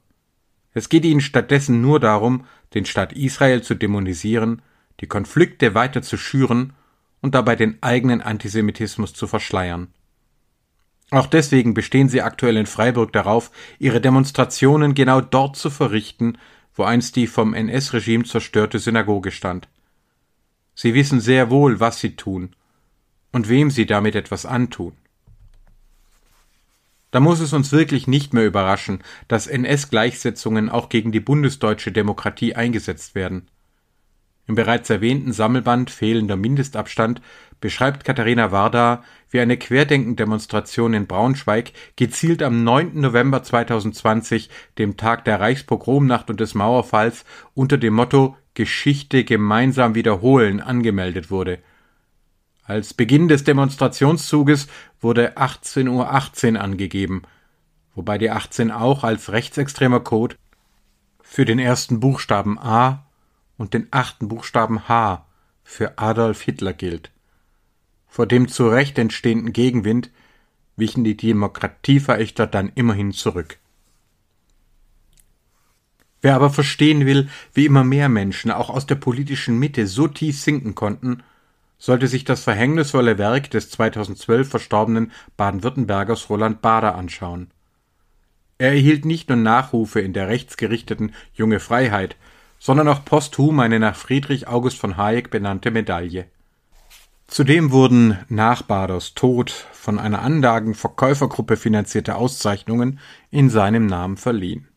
Es 0.73 0.89
geht 0.89 1.05
ihnen 1.05 1.21
stattdessen 1.21 1.81
nur 1.81 1.99
darum, 1.99 2.45
den 2.75 2.87
Staat 2.87 3.13
Israel 3.13 3.61
zu 3.61 3.75
dämonisieren, 3.75 4.63
die 5.01 5.09
Konflikte 5.09 5.75
weiter 5.75 6.01
zu 6.01 6.17
schüren 6.17 6.75
und 7.23 7.35
dabei 7.35 7.57
den 7.57 7.83
eigenen 7.83 8.21
Antisemitismus 8.21 9.15
zu 9.15 9.27
verschleiern. 9.27 9.89
Auch 11.11 11.27
deswegen 11.27 11.75
bestehen 11.75 12.09
sie 12.09 12.23
aktuell 12.23 12.57
in 12.57 12.67
Freiburg 12.67 13.13
darauf, 13.13 13.51
ihre 13.79 14.01
Demonstrationen 14.01 14.95
genau 14.95 15.21
dort 15.21 15.57
zu 15.57 15.71
verrichten, 15.71 16.39
wo 16.75 16.83
einst 16.83 17.17
die 17.17 17.27
vom 17.27 17.55
NS-Regime 17.55 18.25
zerstörte 18.25 18.79
Synagoge 18.79 19.31
stand. 19.31 19.69
Sie 20.75 20.95
wissen 20.95 21.21
sehr 21.21 21.51
wohl, 21.51 21.81
was 21.81 22.01
sie 22.01 22.17
tun 22.17 22.55
und 23.33 23.49
wem 23.49 23.71
sie 23.71 23.87
damit 23.87 24.15
etwas 24.15 24.45
antun. 24.47 24.93
Da 27.11 27.21
muss 27.21 27.41
es 27.41 27.53
uns 27.53 27.73
wirklich 27.73 28.07
nicht 28.07 28.35
mehr 28.35 28.45
überraschen, 28.45 29.03
dass 29.29 29.47
NS-Gleichsetzungen 29.47 30.69
auch 30.69 30.89
gegen 30.89 31.13
die 31.13 31.21
bundesdeutsche 31.21 31.93
Demokratie 31.93 32.55
eingesetzt 32.55 33.15
werden. 33.15 33.49
Im 34.47 34.55
bereits 34.55 34.91
erwähnten 34.91 35.33
Sammelband 35.33 35.91
Fehlender 35.91 36.37
Mindestabstand 36.37 37.21
beschreibt 37.61 38.05
Katharina 38.05 38.53
Warda, 38.53 39.03
wie 39.31 39.41
eine 39.41 39.57
Querdenken-Demonstration 39.57 40.95
in 40.95 41.07
Braunschweig 41.07 41.73
gezielt 41.97 42.43
am 42.43 42.65
9. 42.65 43.01
November 43.01 43.43
2020, 43.43 44.51
dem 44.79 44.97
Tag 44.97 45.25
der 45.25 45.41
Reichspogromnacht 45.41 46.31
und 46.31 46.41
des 46.41 46.55
Mauerfalls, 46.55 47.25
unter 47.55 47.79
dem 47.79 47.95
Motto 47.95 48.37
Geschichte 48.55 49.25
gemeinsam 49.25 49.95
wiederholen 49.95 50.61
angemeldet 50.61 51.31
wurde. 51.31 51.59
Als 52.65 52.95
Beginn 52.95 53.29
des 53.29 53.45
Demonstrationszuges 53.45 54.67
wurde 55.01 55.37
18.18 55.37 55.89
Uhr 55.89 56.13
18 56.13 56.57
angegeben, 56.57 57.23
wobei 57.95 58.19
die 58.19 58.31
18 58.31 58.73
auch 58.73 59.05
als 59.05 59.31
rechtsextremer 59.31 60.01
Code 60.01 60.37
für 61.23 61.45
den 61.45 61.59
ersten 61.59 62.01
Buchstaben 62.01 62.59
A 62.59 63.07
und 63.57 63.75
den 63.75 63.89
achten 63.91 64.29
Buchstaben 64.29 64.89
H 64.89 65.27
für 65.63 65.99
Adolf 65.99 66.43
Hitler 66.43 66.73
gilt. 66.73 67.11
Vor 68.17 68.25
dem 68.25 68.49
zu 68.49 68.69
Recht 68.69 68.97
entstehenden 68.97 69.53
Gegenwind 69.53 70.11
wichen 70.75 71.05
die 71.05 71.19
Demokratieverächter 71.19 72.47
dann 72.47 72.73
immerhin 72.75 73.13
zurück. 73.13 73.59
Wer 76.23 76.35
aber 76.35 76.49
verstehen 76.49 77.05
will, 77.05 77.29
wie 77.53 77.67
immer 77.67 77.85
mehr 77.85 78.09
Menschen 78.09 78.51
auch 78.51 78.71
aus 78.71 78.87
der 78.87 78.95
politischen 78.95 79.59
Mitte 79.59 79.87
so 79.87 80.09
tief 80.09 80.41
sinken 80.41 80.75
konnten, 80.75 81.25
sollte 81.77 82.09
sich 82.09 82.25
das 82.25 82.43
verhängnisvolle 82.43 83.19
Werk 83.19 83.51
des 83.51 83.69
2012 83.69 84.49
verstorbenen 84.49 85.13
Baden-Württembergers 85.37 86.31
Roland 86.31 86.63
Bader 86.63 86.95
anschauen. 86.95 87.51
Er 88.57 88.71
erhielt 88.71 89.05
nicht 89.05 89.29
nur 89.29 89.37
Nachrufe 89.37 90.01
in 90.01 90.15
der 90.15 90.29
rechtsgerichteten 90.29 91.13
Junge 91.35 91.61
Freiheit, 91.61 92.17
sondern 92.59 92.89
auch 92.89 93.05
posthum 93.05 93.61
eine 93.61 93.79
nach 93.79 93.95
Friedrich 93.95 94.49
August 94.49 94.79
von 94.79 94.97
Hayek 94.97 95.29
benannte 95.29 95.71
Medaille. 95.71 96.29
Zudem 97.27 97.73
wurden 97.73 98.19
nach 98.29 98.63
Baders 98.63 99.15
Tod 99.15 99.51
von 99.51 99.99
einer 99.99 100.23
Anlagenverkäufergruppe 100.23 101.57
finanzierte 101.57 102.15
Auszeichnungen 102.15 103.01
in 103.31 103.51
seinem 103.51 103.87
Namen 103.87 104.17
verliehen. 104.17 104.69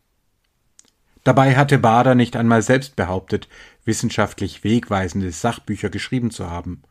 Dabei 1.24 1.56
hatte 1.56 1.78
Bader 1.78 2.16
nicht 2.16 2.36
einmal 2.36 2.62
selbst 2.62 2.96
behauptet, 2.96 3.48
wissenschaftlich 3.86 4.64
wegweisende 4.64 5.32
Sachbücher 5.32 5.90
geschrieben 5.90 6.32
zu 6.32 6.50
haben. 6.50 6.82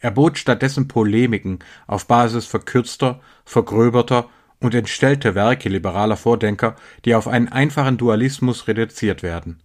Er 0.00 0.10
bot 0.10 0.36
stattdessen 0.36 0.88
Polemiken 0.88 1.60
auf 1.86 2.06
Basis 2.06 2.46
verkürzter, 2.46 3.20
vergröberter 3.44 4.28
und 4.58 4.74
entstellte 4.74 5.36
Werke 5.36 5.68
liberaler 5.68 6.16
Vordenker, 6.16 6.74
die 7.04 7.14
auf 7.14 7.28
einen 7.28 7.48
einfachen 7.48 7.98
Dualismus 7.98 8.66
reduziert 8.66 9.22
werden. 9.22 9.60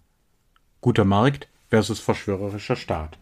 Guter 0.82 1.06
Markt 1.06 1.48
versus 1.70 2.00
verschwörerischer 2.00 2.76
Staat. 2.76 3.18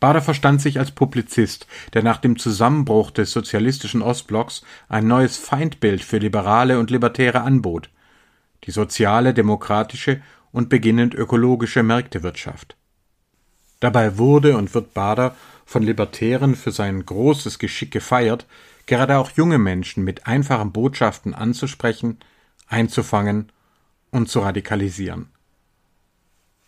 Bader 0.00 0.22
verstand 0.22 0.62
sich 0.62 0.78
als 0.78 0.90
Publizist, 0.90 1.66
der 1.92 2.02
nach 2.02 2.16
dem 2.16 2.38
Zusammenbruch 2.38 3.10
des 3.10 3.30
sozialistischen 3.30 4.00
Ostblocks 4.00 4.62
ein 4.88 5.06
neues 5.06 5.36
Feindbild 5.36 6.02
für 6.02 6.16
Liberale 6.16 6.78
und 6.78 6.90
Libertäre 6.90 7.42
anbot, 7.42 7.90
die 8.64 8.70
soziale, 8.70 9.34
demokratische 9.34 10.22
und 10.52 10.70
beginnend 10.70 11.14
ökologische 11.14 11.82
Märktewirtschaft. 11.82 12.76
Dabei 13.78 14.18
wurde 14.18 14.56
und 14.56 14.74
wird 14.74 14.94
Bader 14.94 15.36
von 15.64 15.82
Libertären 15.82 16.54
für 16.54 16.70
sein 16.70 17.04
großes 17.04 17.58
Geschick 17.58 17.90
gefeiert, 17.90 18.46
gerade 18.86 19.18
auch 19.18 19.30
junge 19.32 19.58
Menschen 19.58 20.02
mit 20.02 20.26
einfachen 20.26 20.72
Botschaften 20.72 21.34
anzusprechen, 21.34 22.18
einzufangen 22.66 23.52
und 24.10 24.28
zu 24.28 24.40
radikalisieren. 24.40 25.28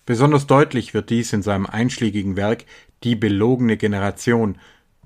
Besonders 0.05 0.47
deutlich 0.47 0.95
wird 0.95 1.11
dies 1.11 1.33
in 1.33 1.43
seinem 1.43 1.67
einschlägigen 1.67 2.37
Werk 2.37 2.65
Die 3.05 3.17
belogene 3.17 3.77
Generation, 3.77 4.59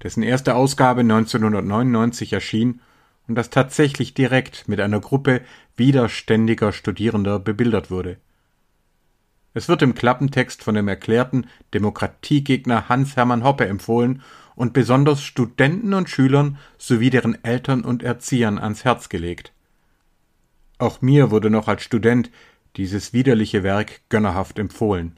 dessen 0.02 0.22
erste 0.22 0.54
Ausgabe 0.54 1.00
1999 1.00 2.32
erschien 2.32 2.80
und 3.28 3.34
das 3.34 3.50
tatsächlich 3.50 4.14
direkt 4.14 4.68
mit 4.68 4.80
einer 4.80 5.00
Gruppe 5.00 5.42
widerständiger 5.76 6.72
Studierender 6.72 7.38
bebildert 7.38 7.90
wurde. 7.90 8.18
Es 9.52 9.68
wird 9.68 9.82
im 9.82 9.94
Klappentext 9.94 10.62
von 10.62 10.74
dem 10.74 10.86
erklärten 10.86 11.46
Demokratiegegner 11.72 12.88
Hans-Hermann 12.88 13.42
Hoppe 13.42 13.66
empfohlen 13.66 14.22
und 14.54 14.74
besonders 14.74 15.22
Studenten 15.22 15.94
und 15.94 16.10
Schülern 16.10 16.58
sowie 16.76 17.10
deren 17.10 17.42
Eltern 17.42 17.82
und 17.82 18.02
Erziehern 18.02 18.58
ans 18.58 18.84
Herz 18.84 19.08
gelegt. 19.08 19.52
Auch 20.78 21.00
mir 21.00 21.30
wurde 21.30 21.48
noch 21.48 21.68
als 21.68 21.82
Student 21.82 22.30
dieses 22.76 23.12
widerliche 23.12 23.62
Werk 23.62 24.00
gönnerhaft 24.08 24.58
empfohlen. 24.58 25.16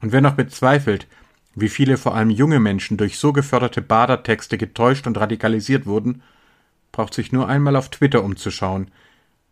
Und 0.00 0.12
wer 0.12 0.20
noch 0.20 0.34
bezweifelt, 0.34 1.06
wie 1.54 1.68
viele 1.68 1.96
vor 1.96 2.14
allem 2.14 2.30
junge 2.30 2.60
Menschen 2.60 2.96
durch 2.96 3.18
so 3.18 3.32
geförderte 3.32 3.80
Badertexte 3.80 4.58
getäuscht 4.58 5.06
und 5.06 5.18
radikalisiert 5.18 5.86
wurden, 5.86 6.22
braucht 6.92 7.14
sich 7.14 7.32
nur 7.32 7.48
einmal 7.48 7.76
auf 7.76 7.88
Twitter 7.88 8.22
umzuschauen, 8.22 8.90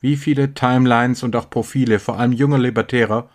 wie 0.00 0.16
viele 0.16 0.54
Timelines 0.54 1.22
und 1.22 1.36
auch 1.36 1.48
Profile 1.48 1.98
vor 1.98 2.18
allem 2.18 2.32
junger 2.32 2.58
Libertärer 2.58 3.30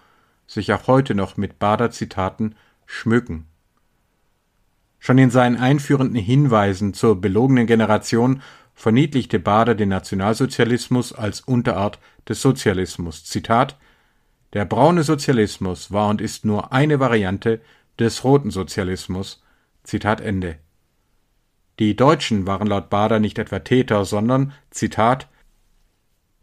sich 0.47 0.71
auch 0.73 0.87
heute 0.87 1.15
noch 1.15 1.37
mit 1.37 1.59
Bader-Zitaten 1.59 2.55
schmücken. 2.85 3.47
Schon 4.99 5.17
in 5.17 5.29
seinen 5.29 5.57
einführenden 5.57 6.21
Hinweisen 6.21 6.93
zur 6.93 7.19
belogenen 7.19 7.67
Generation 7.67 8.41
verniedlichte 8.77 9.39
Bader 9.39 9.73
den 9.73 9.89
Nationalsozialismus 9.89 11.11
als 11.11 11.41
Unterart 11.41 11.97
des 12.29 12.41
Sozialismus. 12.43 13.25
Zitat 13.25 13.75
Der 14.53 14.65
braune 14.65 15.03
Sozialismus 15.03 15.91
war 15.91 16.09
und 16.09 16.21
ist 16.21 16.45
nur 16.45 16.71
eine 16.71 16.99
Variante 16.99 17.59
des 17.97 18.23
roten 18.23 18.51
Sozialismus. 18.51 19.43
Zitat 19.83 20.21
Ende. 20.21 20.57
Die 21.79 21.95
Deutschen 21.95 22.45
waren 22.45 22.67
laut 22.67 22.91
Bader 22.91 23.19
nicht 23.19 23.39
etwa 23.39 23.59
Täter, 23.59 24.05
sondern, 24.05 24.53
Zitat, 24.69 25.27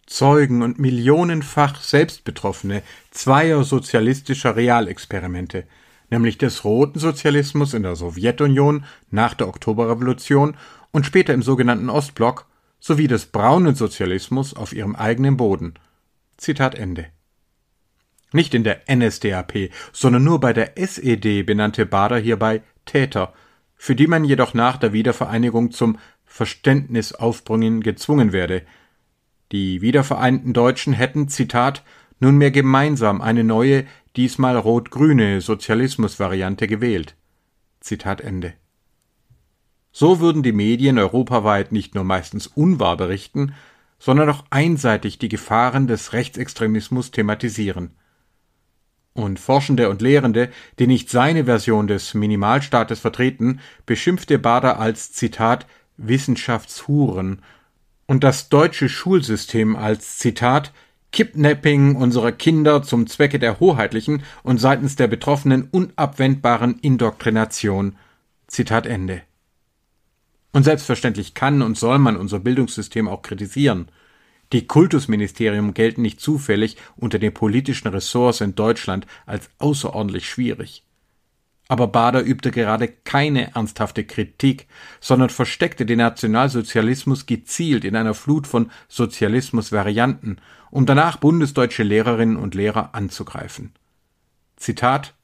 Zeugen 0.06 0.62
und 0.62 0.80
millionenfach 0.80 1.80
Selbstbetroffene 1.80 2.82
zweier 3.12 3.62
sozialistischer 3.62 4.56
Realexperimente, 4.56 5.66
nämlich 6.10 6.36
des 6.36 6.64
roten 6.64 6.98
Sozialismus 6.98 7.74
in 7.74 7.84
der 7.84 7.94
Sowjetunion 7.94 8.84
nach 9.10 9.34
der 9.34 9.48
Oktoberrevolution 9.48 10.56
und 10.94 11.04
später 11.04 11.34
im 11.34 11.42
sogenannten 11.42 11.90
Ostblock 11.90 12.46
sowie 12.80 13.06
des 13.06 13.26
braunen 13.26 13.74
Sozialismus 13.74 14.54
auf 14.54 14.72
ihrem 14.72 14.96
eigenen 14.96 15.36
Boden. 15.36 15.74
Zitat 16.38 16.74
Ende. 16.74 17.08
Nicht 18.32 18.54
in 18.54 18.64
der 18.64 18.80
NSDAP, 18.88 19.70
sondern 19.92 20.24
nur 20.24 20.40
bei 20.40 20.54
der 20.54 20.78
SED 20.78 21.42
benannte 21.42 21.84
Bader 21.84 22.16
hierbei 22.16 22.62
Täter, 22.86 23.34
für 23.76 23.94
die 23.94 24.06
man 24.06 24.24
jedoch 24.24 24.54
nach 24.54 24.78
der 24.78 24.94
Wiedervereinigung 24.94 25.70
zum 25.70 25.98
Verständnisaufbringen 26.24 27.82
gezwungen 27.82 28.32
werde– 28.32 28.62
die 29.54 29.82
wiedervereinten 29.82 30.52
Deutschen 30.52 30.92
hätten, 30.92 31.28
Zitat, 31.28 31.84
nunmehr 32.18 32.50
gemeinsam 32.50 33.20
eine 33.20 33.44
neue, 33.44 33.86
diesmal 34.16 34.56
rot-grüne 34.56 35.40
Sozialismusvariante 35.40 36.66
gewählt. 36.66 37.14
Zitat 37.78 38.20
Ende. 38.20 38.54
So 39.96 40.18
würden 40.18 40.42
die 40.42 40.52
Medien 40.52 40.98
europaweit 40.98 41.70
nicht 41.70 41.94
nur 41.94 42.02
meistens 42.02 42.48
unwahr 42.48 42.96
berichten, 42.96 43.54
sondern 44.00 44.28
auch 44.28 44.44
einseitig 44.50 45.20
die 45.20 45.28
Gefahren 45.28 45.86
des 45.86 46.12
Rechtsextremismus 46.12 47.12
thematisieren. 47.12 47.92
Und 49.12 49.38
Forschende 49.38 49.88
und 49.88 50.02
Lehrende, 50.02 50.50
die 50.80 50.88
nicht 50.88 51.10
seine 51.10 51.44
Version 51.44 51.86
des 51.86 52.12
Minimalstaates 52.12 52.98
vertreten, 52.98 53.60
beschimpfte 53.86 54.40
Bader 54.40 54.80
als 54.80 55.12
Zitat 55.12 55.64
Wissenschaftshuren 55.96 57.40
und 58.08 58.24
das 58.24 58.48
deutsche 58.48 58.88
Schulsystem 58.88 59.76
als 59.76 60.18
Zitat 60.18 60.72
Kidnapping 61.12 61.94
unserer 61.94 62.32
Kinder 62.32 62.82
zum 62.82 63.06
Zwecke 63.06 63.38
der 63.38 63.60
hoheitlichen 63.60 64.24
und 64.42 64.58
seitens 64.58 64.96
der 64.96 65.06
Betroffenen 65.06 65.68
unabwendbaren 65.70 66.80
Indoktrination. 66.80 67.94
Zitat 68.48 68.86
Ende. 68.86 69.22
Und 70.54 70.62
selbstverständlich 70.62 71.34
kann 71.34 71.62
und 71.62 71.76
soll 71.76 71.98
man 71.98 72.16
unser 72.16 72.38
Bildungssystem 72.38 73.08
auch 73.08 73.22
kritisieren. 73.22 73.88
Die 74.52 74.68
Kultusministerium 74.68 75.74
gelten 75.74 76.02
nicht 76.02 76.20
zufällig 76.20 76.76
unter 76.94 77.18
den 77.18 77.34
politischen 77.34 77.88
Ressorts 77.88 78.40
in 78.40 78.54
Deutschland 78.54 79.04
als 79.26 79.50
außerordentlich 79.58 80.28
schwierig. 80.28 80.84
Aber 81.66 81.88
Bader 81.88 82.22
übte 82.22 82.52
gerade 82.52 82.86
keine 82.86 83.52
ernsthafte 83.56 84.04
Kritik, 84.04 84.68
sondern 85.00 85.30
versteckte 85.30 85.86
den 85.86 85.98
Nationalsozialismus 85.98 87.26
gezielt 87.26 87.84
in 87.84 87.96
einer 87.96 88.14
Flut 88.14 88.46
von 88.46 88.70
Sozialismusvarianten, 88.86 90.40
um 90.70 90.86
danach 90.86 91.16
bundesdeutsche 91.16 91.82
Lehrerinnen 91.82 92.36
und 92.36 92.54
Lehrer 92.54 92.94
anzugreifen. 92.94 93.72
Zitat 94.56 95.14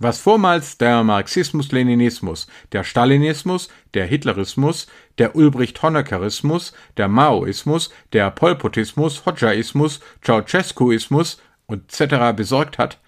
was 0.00 0.18
vormals 0.18 0.78
der 0.78 1.04
Marxismus-Leninismus, 1.04 2.46
der 2.72 2.84
Stalinismus, 2.84 3.68
der 3.92 4.06
Hitlerismus, 4.06 4.86
der 5.18 5.36
Ulbricht-Honeckerismus, 5.36 6.72
der 6.96 7.08
Maoismus, 7.08 7.90
der 8.14 8.30
Polpotismus, 8.30 9.26
Hodjaismus, 9.26 10.00
Ceausescuismus 10.24 11.42
etc. 11.68 12.34
besorgt 12.34 12.78
hat, 12.78 12.98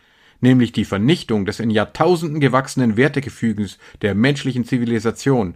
nämlich 0.43 0.73
die 0.73 0.85
Vernichtung 0.85 1.47
des 1.47 1.61
in 1.61 1.71
Jahrtausenden 1.71 2.41
gewachsenen 2.41 2.99
Wertegefüges 2.99 3.79
der 4.03 4.15
menschlichen 4.15 4.67
Zivilisation. 4.67 5.55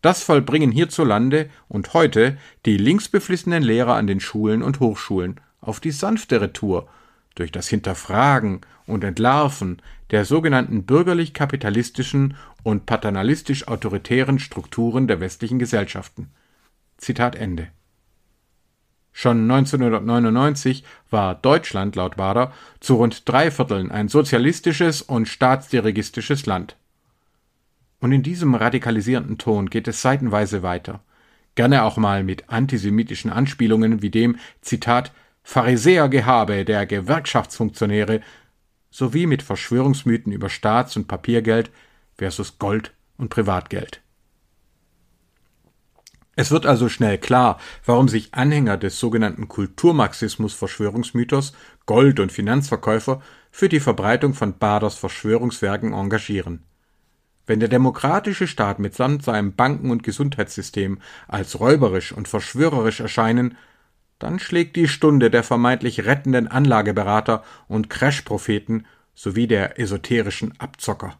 Das 0.00 0.22
vollbringen 0.22 0.72
hierzulande 0.72 1.50
und 1.68 1.92
heute 1.92 2.38
die 2.64 2.78
linksbeflissenen 2.78 3.62
Lehrer 3.62 3.96
an 3.96 4.06
den 4.06 4.20
Schulen 4.20 4.62
und 4.62 4.80
Hochschulen 4.80 5.40
auf 5.60 5.78
die 5.78 5.90
sanftere 5.90 6.54
Tour 6.54 6.88
durch 7.40 7.52
das 7.52 7.68
Hinterfragen 7.68 8.60
und 8.86 9.02
Entlarven 9.02 9.82
der 10.10 10.24
sogenannten 10.24 10.84
bürgerlich-kapitalistischen 10.84 12.36
und 12.62 12.86
paternalistisch-autoritären 12.86 14.38
Strukturen 14.38 15.08
der 15.08 15.20
westlichen 15.20 15.58
Gesellschaften. 15.58 16.30
Zitat 16.98 17.34
Ende. 17.34 17.68
Schon 19.12 19.50
1999 19.50 20.84
war 21.10 21.34
Deutschland 21.34 21.96
laut 21.96 22.16
Bader 22.16 22.52
zu 22.78 22.94
rund 22.96 23.28
drei 23.28 23.50
Vierteln 23.50 23.90
ein 23.90 24.08
sozialistisches 24.08 25.02
und 25.02 25.26
staatsdirigistisches 25.26 26.46
Land. 26.46 26.76
Und 28.00 28.12
in 28.12 28.22
diesem 28.22 28.54
radikalisierenden 28.54 29.36
Ton 29.36 29.68
geht 29.68 29.88
es 29.88 30.00
seitenweise 30.00 30.62
weiter, 30.62 31.00
gerne 31.54 31.82
auch 31.82 31.96
mal 31.96 32.22
mit 32.22 32.48
antisemitischen 32.48 33.30
Anspielungen 33.30 34.00
wie 34.00 34.10
dem 34.10 34.38
Zitat 34.62 35.12
Pharisäergehabe 35.42 36.64
der 36.64 36.86
Gewerkschaftsfunktionäre 36.86 38.20
sowie 38.90 39.26
mit 39.26 39.42
Verschwörungsmythen 39.42 40.32
über 40.32 40.48
Staats- 40.48 40.96
und 40.96 41.08
Papiergeld 41.08 41.70
versus 42.16 42.58
Gold 42.58 42.94
und 43.16 43.30
Privatgeld. 43.30 44.02
Es 46.36 46.50
wird 46.50 46.64
also 46.64 46.88
schnell 46.88 47.18
klar, 47.18 47.58
warum 47.84 48.08
sich 48.08 48.32
Anhänger 48.32 48.78
des 48.78 48.98
sogenannten 48.98 49.48
Kulturmarxismus-Verschwörungsmythos, 49.48 51.52
Gold- 51.86 52.20
und 52.20 52.32
Finanzverkäufer 52.32 53.20
für 53.50 53.68
die 53.68 53.80
Verbreitung 53.80 54.34
von 54.34 54.56
Baders 54.56 54.94
Verschwörungswerken 54.94 55.92
engagieren. 55.92 56.62
Wenn 57.46 57.60
der 57.60 57.68
demokratische 57.68 58.46
Staat 58.46 58.78
mitsamt 58.78 59.24
seinem 59.24 59.54
Banken- 59.54 59.90
und 59.90 60.02
Gesundheitssystem 60.02 61.00
als 61.26 61.58
räuberisch 61.58 62.12
und 62.12 62.28
verschwörerisch 62.28 63.00
erscheinen, 63.00 63.56
dann 64.20 64.38
schlägt 64.38 64.76
die 64.76 64.86
Stunde 64.86 65.30
der 65.30 65.42
vermeintlich 65.42 66.04
rettenden 66.04 66.46
Anlageberater 66.46 67.42
und 67.66 67.90
Crash-Propheten 67.90 68.86
sowie 69.14 69.48
der 69.48 69.80
esoterischen 69.80 70.54
Abzocker. 70.60 71.18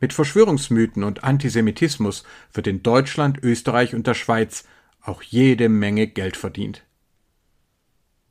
Mit 0.00 0.12
Verschwörungsmythen 0.12 1.02
und 1.02 1.24
Antisemitismus 1.24 2.24
wird 2.52 2.66
in 2.66 2.82
Deutschland, 2.82 3.42
Österreich 3.42 3.94
und 3.94 4.06
der 4.06 4.14
Schweiz 4.14 4.64
auch 5.00 5.22
jede 5.22 5.68
Menge 5.68 6.06
Geld 6.06 6.36
verdient. 6.36 6.84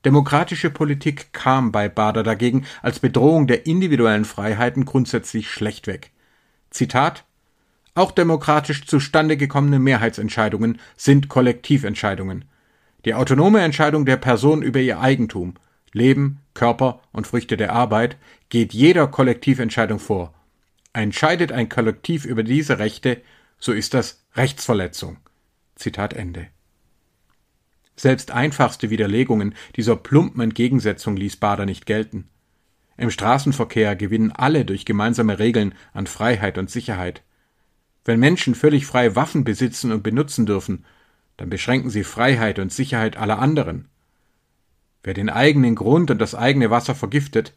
Demokratische 0.05 0.69
Politik 0.69 1.33
kam 1.33 1.71
bei 1.71 1.89
Bader 1.89 2.21
dagegen 2.23 2.65
als 2.83 2.99
Bedrohung 2.99 3.47
der 3.47 3.65
individuellen 3.65 4.25
Freiheiten 4.25 4.86
grundsätzlich 4.86 5.49
schlecht 5.49 5.88
weg. 5.88 6.12
Zitat 6.69 7.25
Auch 7.95 8.12
demokratisch 8.12 8.86
zustande 8.86 9.36
gekommene 9.36 9.79
Mehrheitsentscheidungen 9.79 10.79
sind 10.95 11.27
Kollektiventscheidungen. 11.27 12.45
Die 13.05 13.13
autonome 13.13 13.61
Entscheidung 13.61 14.05
der 14.05 14.17
Person 14.17 14.61
über 14.61 14.79
ihr 14.79 14.99
Eigentum, 14.99 15.55
Leben, 15.91 16.39
Körper 16.53 17.01
und 17.11 17.27
Früchte 17.27 17.57
der 17.57 17.73
Arbeit 17.73 18.17
geht 18.49 18.73
jeder 18.73 19.07
Kollektiventscheidung 19.07 19.99
vor. 19.99 20.33
Entscheidet 20.93 21.51
ein 21.51 21.69
Kollektiv 21.69 22.25
über 22.25 22.43
diese 22.43 22.79
Rechte, 22.79 23.21
so 23.59 23.71
ist 23.73 23.93
das 23.93 24.23
Rechtsverletzung. 24.35 25.17
Zitat 25.75 26.13
Ende. 26.13 26.47
Selbst 27.95 28.31
einfachste 28.31 28.89
Widerlegungen 28.89 29.55
dieser 29.75 29.95
plumpen 29.95 30.41
Entgegensetzung 30.41 31.15
ließ 31.15 31.37
Bader 31.37 31.65
nicht 31.65 31.85
gelten. 31.85 32.29
Im 32.97 33.09
Straßenverkehr 33.09 33.95
gewinnen 33.95 34.31
alle 34.31 34.65
durch 34.65 34.85
gemeinsame 34.85 35.39
Regeln 35.39 35.73
an 35.93 36.07
Freiheit 36.07 36.57
und 36.57 36.69
Sicherheit. 36.69 37.23
Wenn 38.05 38.19
Menschen 38.19 38.55
völlig 38.55 38.85
frei 38.85 39.15
Waffen 39.15 39.43
besitzen 39.43 39.91
und 39.91 40.03
benutzen 40.03 40.45
dürfen, 40.45 40.85
dann 41.38 41.50
beschränken 41.50 41.89
sie 41.89 42.04
Freiheit 42.04 42.60
und 42.60 42.72
Sicherheit 42.72 43.17
aller 43.17 43.39
anderen. 43.39 43.88
Wer 45.04 45.13
den 45.13 45.30
eigenen 45.30 45.76
Grund 45.76 46.12
und 46.12 46.19
das 46.19 46.36
eigene 46.36 46.69
Wasser 46.69 46.96
vergiftet, 46.96 47.54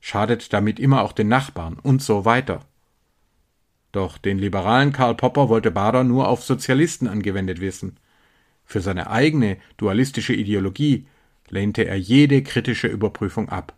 schadet 0.00 0.52
damit 0.52 0.78
immer 0.78 1.02
auch 1.02 1.12
den 1.12 1.28
Nachbarn 1.28 1.78
und 1.82 2.02
so 2.02 2.24
weiter. 2.24 2.60
Doch 3.92 4.18
den 4.18 4.38
liberalen 4.38 4.92
Karl 4.92 5.14
Popper 5.14 5.48
wollte 5.48 5.70
Bader 5.70 6.04
nur 6.04 6.28
auf 6.28 6.44
Sozialisten 6.44 7.08
angewendet 7.08 7.60
wissen. 7.60 7.96
Für 8.64 8.80
seine 8.80 9.10
eigene 9.10 9.56
dualistische 9.76 10.34
Ideologie 10.34 11.06
lehnte 11.48 11.84
er 11.84 11.96
jede 11.96 12.42
kritische 12.42 12.88
Überprüfung 12.88 13.48
ab. 13.48 13.74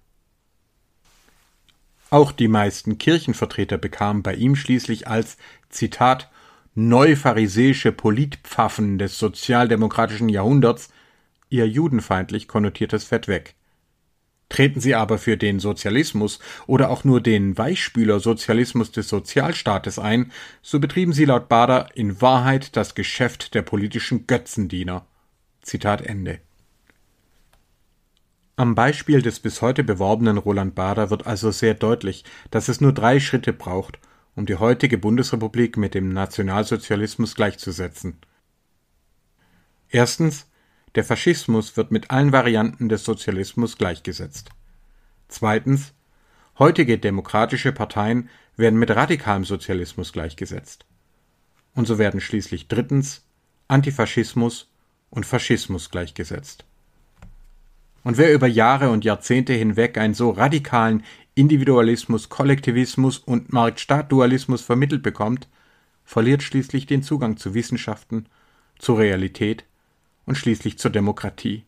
Auch 2.10 2.32
die 2.32 2.48
meisten 2.48 2.98
Kirchenvertreter 2.98 3.78
bekamen 3.78 4.22
bei 4.22 4.34
ihm 4.34 4.56
schließlich 4.56 5.08
als 5.08 5.36
Zitat 5.68 6.30
neupharisäische 6.76 7.90
Politpfaffen 7.90 8.98
des 8.98 9.18
sozialdemokratischen 9.18 10.28
Jahrhunderts 10.28 10.90
ihr 11.48 11.66
judenfeindlich 11.66 12.48
konnotiertes 12.48 13.04
Fett 13.04 13.28
weg. 13.28 13.54
Treten 14.48 14.78
sie 14.80 14.94
aber 14.94 15.18
für 15.18 15.36
den 15.36 15.58
Sozialismus 15.58 16.38
oder 16.66 16.90
auch 16.90 17.02
nur 17.02 17.20
den 17.20 17.58
Weichspüler-Sozialismus 17.58 18.92
des 18.92 19.08
Sozialstaates 19.08 19.98
ein, 19.98 20.30
so 20.62 20.78
betrieben 20.78 21.12
sie 21.12 21.24
laut 21.24 21.48
Bader 21.48 21.88
in 21.94 22.20
Wahrheit 22.20 22.76
das 22.76 22.94
Geschäft 22.94 23.54
der 23.54 23.62
politischen 23.62 24.26
Götzendiener. 24.26 25.06
Zitat 25.62 26.02
Ende. 26.02 26.40
Am 28.54 28.74
Beispiel 28.74 29.20
des 29.20 29.40
bis 29.40 29.62
heute 29.62 29.82
beworbenen 29.82 30.38
Roland 30.38 30.74
Bader 30.74 31.10
wird 31.10 31.26
also 31.26 31.50
sehr 31.50 31.74
deutlich, 31.74 32.24
dass 32.50 32.68
es 32.68 32.80
nur 32.80 32.92
drei 32.92 33.18
Schritte 33.18 33.52
braucht, 33.52 33.98
um 34.36 34.46
die 34.46 34.56
heutige 34.56 34.98
Bundesrepublik 34.98 35.76
mit 35.76 35.94
dem 35.94 36.10
Nationalsozialismus 36.10 37.34
gleichzusetzen. 37.34 38.18
Erstens 39.88 40.46
der 40.94 41.04
Faschismus 41.04 41.76
wird 41.76 41.90
mit 41.90 42.10
allen 42.10 42.32
Varianten 42.32 42.88
des 42.88 43.04
Sozialismus 43.04 43.76
gleichgesetzt. 43.76 44.50
Zweitens. 45.28 45.92
Heutige 46.58 46.96
demokratische 46.96 47.70
Parteien 47.70 48.30
werden 48.56 48.78
mit 48.78 48.90
radikalem 48.90 49.44
Sozialismus 49.44 50.14
gleichgesetzt. 50.14 50.86
Und 51.74 51.86
so 51.86 51.98
werden 51.98 52.20
schließlich 52.20 52.68
drittens 52.68 53.26
Antifaschismus 53.68 54.70
und 55.10 55.26
Faschismus 55.26 55.90
gleichgesetzt. 55.90 56.64
Und 58.04 58.16
wer 58.16 58.32
über 58.32 58.46
Jahre 58.46 58.88
und 58.88 59.04
Jahrzehnte 59.04 59.52
hinweg 59.52 59.98
einen 59.98 60.14
so 60.14 60.30
radikalen 60.30 61.04
Individualismus, 61.36 62.30
Kollektivismus 62.30 63.18
und 63.18 63.52
Markt-Staat-Dualismus 63.52 64.62
vermittelt 64.62 65.02
bekommt, 65.02 65.48
verliert 66.02 66.42
schließlich 66.42 66.86
den 66.86 67.02
Zugang 67.02 67.36
zu 67.36 67.52
Wissenschaften, 67.52 68.24
zur 68.78 68.98
Realität 68.98 69.66
und 70.24 70.36
schließlich 70.36 70.78
zur 70.78 70.90
Demokratie. 70.90 71.64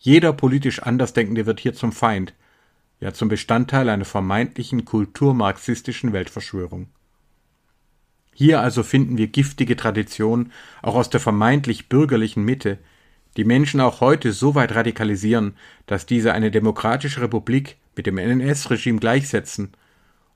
Jeder 0.00 0.32
politisch 0.32 0.82
Andersdenkende 0.82 1.46
wird 1.46 1.60
hier 1.60 1.74
zum 1.74 1.92
Feind, 1.92 2.34
ja 2.98 3.12
zum 3.12 3.28
Bestandteil 3.28 3.88
einer 3.88 4.04
vermeintlichen 4.04 4.84
kulturmarxistischen 4.84 6.12
Weltverschwörung. 6.12 6.88
Hier 8.34 8.60
also 8.60 8.82
finden 8.82 9.16
wir 9.16 9.28
giftige 9.28 9.76
Traditionen 9.76 10.50
auch 10.82 10.96
aus 10.96 11.08
der 11.08 11.20
vermeintlich 11.20 11.88
bürgerlichen 11.88 12.44
Mitte, 12.44 12.78
die 13.36 13.44
Menschen 13.44 13.80
auch 13.80 14.00
heute 14.00 14.32
so 14.32 14.56
weit 14.56 14.74
radikalisieren, 14.74 15.56
dass 15.86 16.04
diese 16.04 16.32
eine 16.32 16.50
demokratische 16.50 17.20
Republik 17.20 17.76
mit 17.96 18.06
dem 18.06 18.18
NS-Regime 18.18 19.00
gleichsetzen 19.00 19.72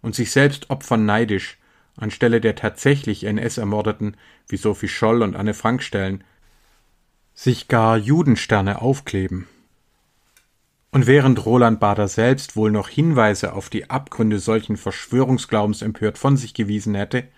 und 0.03 0.15
sich 0.15 0.33
selbst 0.33 0.71
Opfern 0.71 1.05
neidisch 1.07 1.59
anstelle 1.97 2.41
der 2.41 2.57
tatsächlich 2.57 3.25
NS-Ermordeten 3.25 4.17
wie 4.49 4.57
Sophie 4.57 4.89
Scholl 4.89 5.23
und 5.23 5.37
Anne 5.37 5.55
Frank 5.55 5.83
stellen, 5.83 6.25
sich 7.35 7.69
gar 7.69 7.97
Judensterne 7.97 8.81
aufkleben. 8.81 9.47
Und 10.91 11.07
während 11.07 11.45
Roland 11.47 11.79
Bader 11.79 12.09
selbst 12.09 12.57
wohl 12.57 12.73
noch 12.73 12.89
Hinweise 12.89 13.53
auf 13.53 13.69
die 13.69 13.91
Abgründe 13.91 14.41
solchen 14.41 14.77
Verschwörungsglaubens 14.77 15.83
empört 15.83 16.19
von 16.19 16.37
sich 16.37 16.53
gewiesen 16.53 16.95
hätte, 16.95 17.29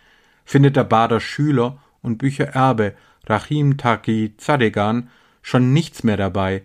findet 0.44 0.76
der 0.76 0.84
Bader 0.84 1.20
Schüler 1.20 1.78
und 2.00 2.18
Büchererbe 2.18 2.94
Rahim 3.26 3.76
Taki 3.76 4.34
Zadegan 4.38 5.10
schon 5.42 5.72
nichts 5.72 6.02
mehr 6.02 6.16
dabei. 6.16 6.64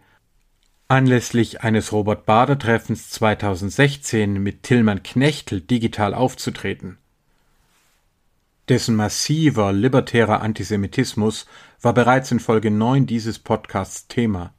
Anlässlich 0.89 1.63
eines 1.63 1.91
Robert 1.91 2.25
Bader 2.25 2.57
Treffens 2.57 3.09
2016 3.09 4.41
mit 4.41 4.63
Tillmann 4.63 5.03
Knechtel 5.03 5.59
digital 5.59 6.13
aufzutreten. 6.13 6.97
Dessen 8.69 8.95
massiver 8.95 9.73
libertärer 9.73 10.41
Antisemitismus 10.41 11.45
war 11.81 11.93
bereits 11.93 12.31
in 12.31 12.39
Folge 12.39 12.71
9 12.71 13.05
dieses 13.05 13.37
Podcasts 13.37 14.07
Thema. 14.07 14.53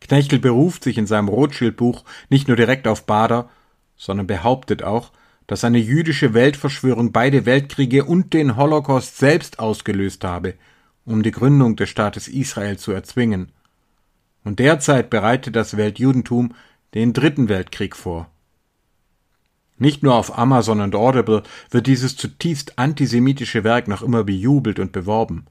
Knechtel 0.00 0.40
beruft 0.40 0.82
sich 0.82 0.98
in 0.98 1.06
seinem 1.06 1.28
Rothschild-Buch 1.28 2.04
nicht 2.30 2.48
nur 2.48 2.56
direkt 2.56 2.88
auf 2.88 3.06
Bader, 3.06 3.48
sondern 3.96 4.26
behauptet 4.26 4.82
auch, 4.82 5.12
dass 5.46 5.62
eine 5.62 5.78
jüdische 5.78 6.34
Weltverschwörung 6.34 7.12
beide 7.12 7.46
Weltkriege 7.46 8.04
und 8.04 8.34
den 8.34 8.56
Holocaust 8.56 9.18
selbst 9.18 9.60
ausgelöst 9.60 10.24
habe, 10.24 10.54
um 11.04 11.22
die 11.22 11.30
Gründung 11.30 11.76
des 11.76 11.90
Staates 11.90 12.26
Israel 12.26 12.76
zu 12.76 12.90
erzwingen. 12.90 13.52
Und 14.44 14.58
derzeit 14.58 15.10
bereitet 15.10 15.56
das 15.56 15.76
Weltjudentum 15.76 16.54
den 16.92 17.12
Dritten 17.12 17.48
Weltkrieg 17.48 17.96
vor. 17.96 18.30
Nicht 19.76 20.02
nur 20.02 20.14
auf 20.14 20.38
Amazon 20.38 20.80
und 20.80 20.94
Audible 20.94 21.42
wird 21.70 21.86
dieses 21.86 22.16
zutiefst 22.16 22.78
antisemitische 22.78 23.64
Werk 23.64 23.88
noch 23.88 24.02
immer 24.02 24.22
bejubelt 24.22 24.78
und 24.78 24.92
beworben. 24.92 25.46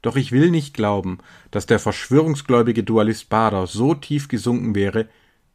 Doch 0.00 0.16
ich 0.16 0.32
will 0.32 0.50
nicht 0.50 0.72
glauben, 0.72 1.18
dass 1.50 1.66
der 1.66 1.78
verschwörungsgläubige 1.78 2.84
Dualist 2.84 3.28
Bader 3.28 3.66
so 3.66 3.94
tief 3.94 4.28
gesunken 4.28 4.74
wäre 4.74 5.08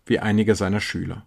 wie 0.06 0.20
einige 0.20 0.56
seiner 0.56 0.82
Schüler. 0.82 1.26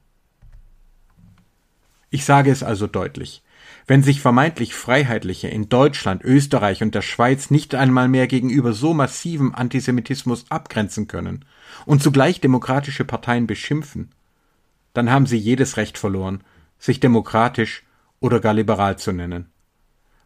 Ich 2.11 2.25
sage 2.25 2.51
es 2.51 2.63
also 2.63 2.87
deutlich. 2.87 3.43
Wenn 3.87 4.03
sich 4.03 4.21
vermeintlich 4.21 4.75
Freiheitliche 4.75 5.49
in 5.49 5.69
Deutschland, 5.69 6.23
Österreich 6.23 6.83
und 6.83 6.95
der 6.95 7.03
Schweiz 7.03 7.51
nicht 7.51 7.75
einmal 7.75 8.09
mehr 8.09 8.27
gegenüber 8.27 8.73
so 8.73 8.95
massivem 8.95 9.55
Antisemitismus 9.55 10.47
abgrenzen 10.49 11.07
können 11.07 11.45
und 11.85 12.03
zugleich 12.03 12.41
demokratische 12.41 13.05
Parteien 13.05 13.47
beschimpfen, 13.47 14.11
dann 14.95 15.11
haben 15.11 15.27
sie 15.27 15.37
jedes 15.37 15.77
Recht 15.77 15.99
verloren, 15.99 16.43
sich 16.79 17.01
demokratisch 17.01 17.83
oder 18.21 18.41
gar 18.41 18.55
liberal 18.55 18.99
zu 18.99 19.13
nennen 19.13 19.51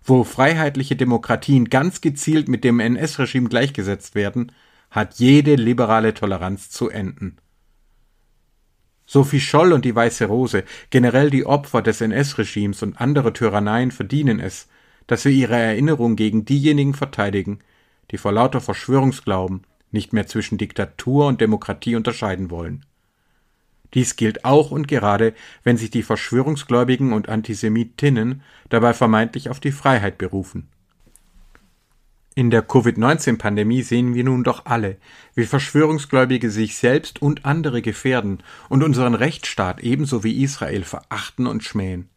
wo 0.08 0.24
freiheitliche 0.24 0.96
Demokratien 0.96 1.68
ganz 1.68 2.00
gezielt 2.00 2.48
mit 2.48 2.64
dem 2.64 2.80
NS-Regime 2.80 3.48
gleichgesetzt 3.48 4.14
werden, 4.14 4.52
hat 4.90 5.14
jede 5.16 5.54
liberale 5.54 6.14
Toleranz 6.14 6.70
zu 6.70 6.88
enden. 6.88 7.36
Sophie 9.10 9.40
Scholl 9.40 9.72
und 9.72 9.86
die 9.86 9.94
Weiße 9.94 10.26
Rose, 10.26 10.64
generell 10.90 11.30
die 11.30 11.46
Opfer 11.46 11.80
des 11.80 12.02
NS-Regimes 12.02 12.82
und 12.82 13.00
andere 13.00 13.32
Tyranneien 13.32 13.90
verdienen 13.90 14.38
es, 14.38 14.68
dass 15.06 15.24
wir 15.24 15.32
ihre 15.32 15.56
Erinnerung 15.56 16.14
gegen 16.14 16.44
diejenigen 16.44 16.92
verteidigen, 16.92 17.60
die 18.10 18.18
vor 18.18 18.32
lauter 18.32 18.60
Verschwörungsglauben 18.60 19.62
nicht 19.92 20.12
mehr 20.12 20.26
zwischen 20.26 20.58
Diktatur 20.58 21.26
und 21.26 21.40
Demokratie 21.40 21.96
unterscheiden 21.96 22.50
wollen. 22.50 22.84
Dies 23.94 24.16
gilt 24.16 24.44
auch 24.44 24.70
und 24.72 24.88
gerade, 24.88 25.32
wenn 25.64 25.78
sich 25.78 25.90
die 25.90 26.02
Verschwörungsgläubigen 26.02 27.14
und 27.14 27.30
Antisemitinnen 27.30 28.42
dabei 28.68 28.92
vermeintlich 28.92 29.48
auf 29.48 29.58
die 29.58 29.72
Freiheit 29.72 30.18
berufen. 30.18 30.68
In 32.38 32.50
der 32.50 32.62
Covid-19-Pandemie 32.62 33.82
sehen 33.82 34.14
wir 34.14 34.22
nun 34.22 34.44
doch 34.44 34.64
alle, 34.64 34.98
wie 35.34 35.44
Verschwörungsgläubige 35.44 36.52
sich 36.52 36.76
selbst 36.76 37.20
und 37.20 37.44
andere 37.44 37.82
gefährden 37.82 38.44
und 38.68 38.84
unseren 38.84 39.14
Rechtsstaat 39.14 39.80
ebenso 39.80 40.22
wie 40.22 40.40
Israel 40.44 40.84
verachten 40.84 41.48
und 41.48 41.64
schmähen. 41.64 42.08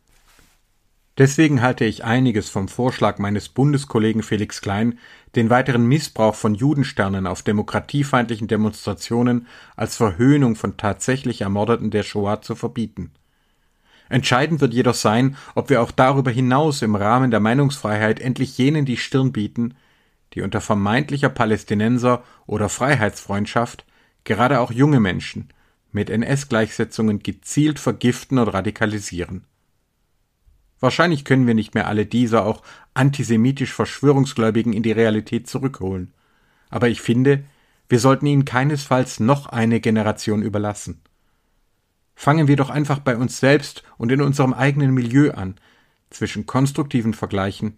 Deswegen 1.18 1.64
halte 1.64 1.86
ich 1.86 2.04
einiges 2.04 2.50
vom 2.50 2.68
Vorschlag 2.68 3.18
meines 3.18 3.50
Bundeskollegen 3.50 4.22
Felix 4.22 4.62
Klein, 4.62 5.00
den 5.36 5.50
weiteren 5.50 5.88
Missbrauch 5.88 6.36
von 6.36 6.54
Judensternen 6.54 7.26
auf 7.26 7.42
demokratiefeindlichen 7.42 8.48
Demonstrationen 8.48 9.48
als 9.76 9.96
Verhöhnung 9.96 10.56
von 10.56 10.78
tatsächlich 10.78 11.42
Ermordeten 11.42 11.90
der 11.90 12.04
Shoah 12.04 12.44
zu 12.44 12.54
verbieten. 12.54 13.10
Entscheidend 14.08 14.62
wird 14.62 14.76
jedoch 14.76 14.94
sein, 14.94 15.36
ob 15.56 15.72
wir 15.72 15.82
auch 15.82 15.90
darüber 15.90 16.30
hinaus 16.30 16.84
im 16.84 16.94
Rahmen 16.94 17.32
der 17.32 17.40
Meinungsfreiheit 17.40 18.20
endlich 18.20 18.56
jenen 18.60 18.86
die 18.86 18.98
Stirn 18.98 19.32
bieten, 19.32 19.74
die 20.34 20.42
unter 20.42 20.62
vermeintlicher 20.62 21.30
Palästinenser 21.30 22.24
oder 22.46 22.70
Freiheitsfreundschaft 22.70 23.86
gerade 24.24 24.60
auch 24.60 24.72
junge 24.72 25.00
Menschen 25.00 25.50
mit 25.92 26.10
NS-Gleichsetzungen 26.10 27.20
gezielt 27.20 27.80
vergiften 27.80 28.40
und 28.40 28.48
radikalisieren. 28.48 29.46
Wahrscheinlich 30.80 31.26
können 31.26 31.48
wir 31.48 31.54
nicht 31.54 31.76
mehr 31.76 31.88
alle 31.88 32.06
diese 32.06 32.44
auch 32.44 32.64
antisemitisch 32.94 33.74
Verschwörungsgläubigen 33.74 34.74
in 34.74 34.84
die 34.84 34.92
Realität 34.92 35.48
zurückholen. 35.48 36.14
Aber 36.70 36.90
ich 36.90 37.02
finde, 37.02 37.44
wir 37.90 38.00
sollten 38.00 38.26
ihnen 38.26 38.46
keinesfalls 38.46 39.20
noch 39.20 39.48
eine 39.48 39.80
Generation 39.80 40.42
überlassen. 40.42 41.02
Fangen 42.16 42.48
wir 42.48 42.56
doch 42.56 42.70
einfach 42.70 43.00
bei 43.00 43.18
uns 43.18 43.40
selbst 43.40 43.84
und 43.98 44.12
in 44.12 44.22
unserem 44.22 44.54
eigenen 44.54 44.92
Milieu 44.92 45.32
an, 45.32 45.56
zwischen 46.10 46.46
konstruktiven 46.46 47.14
Vergleichen 47.14 47.78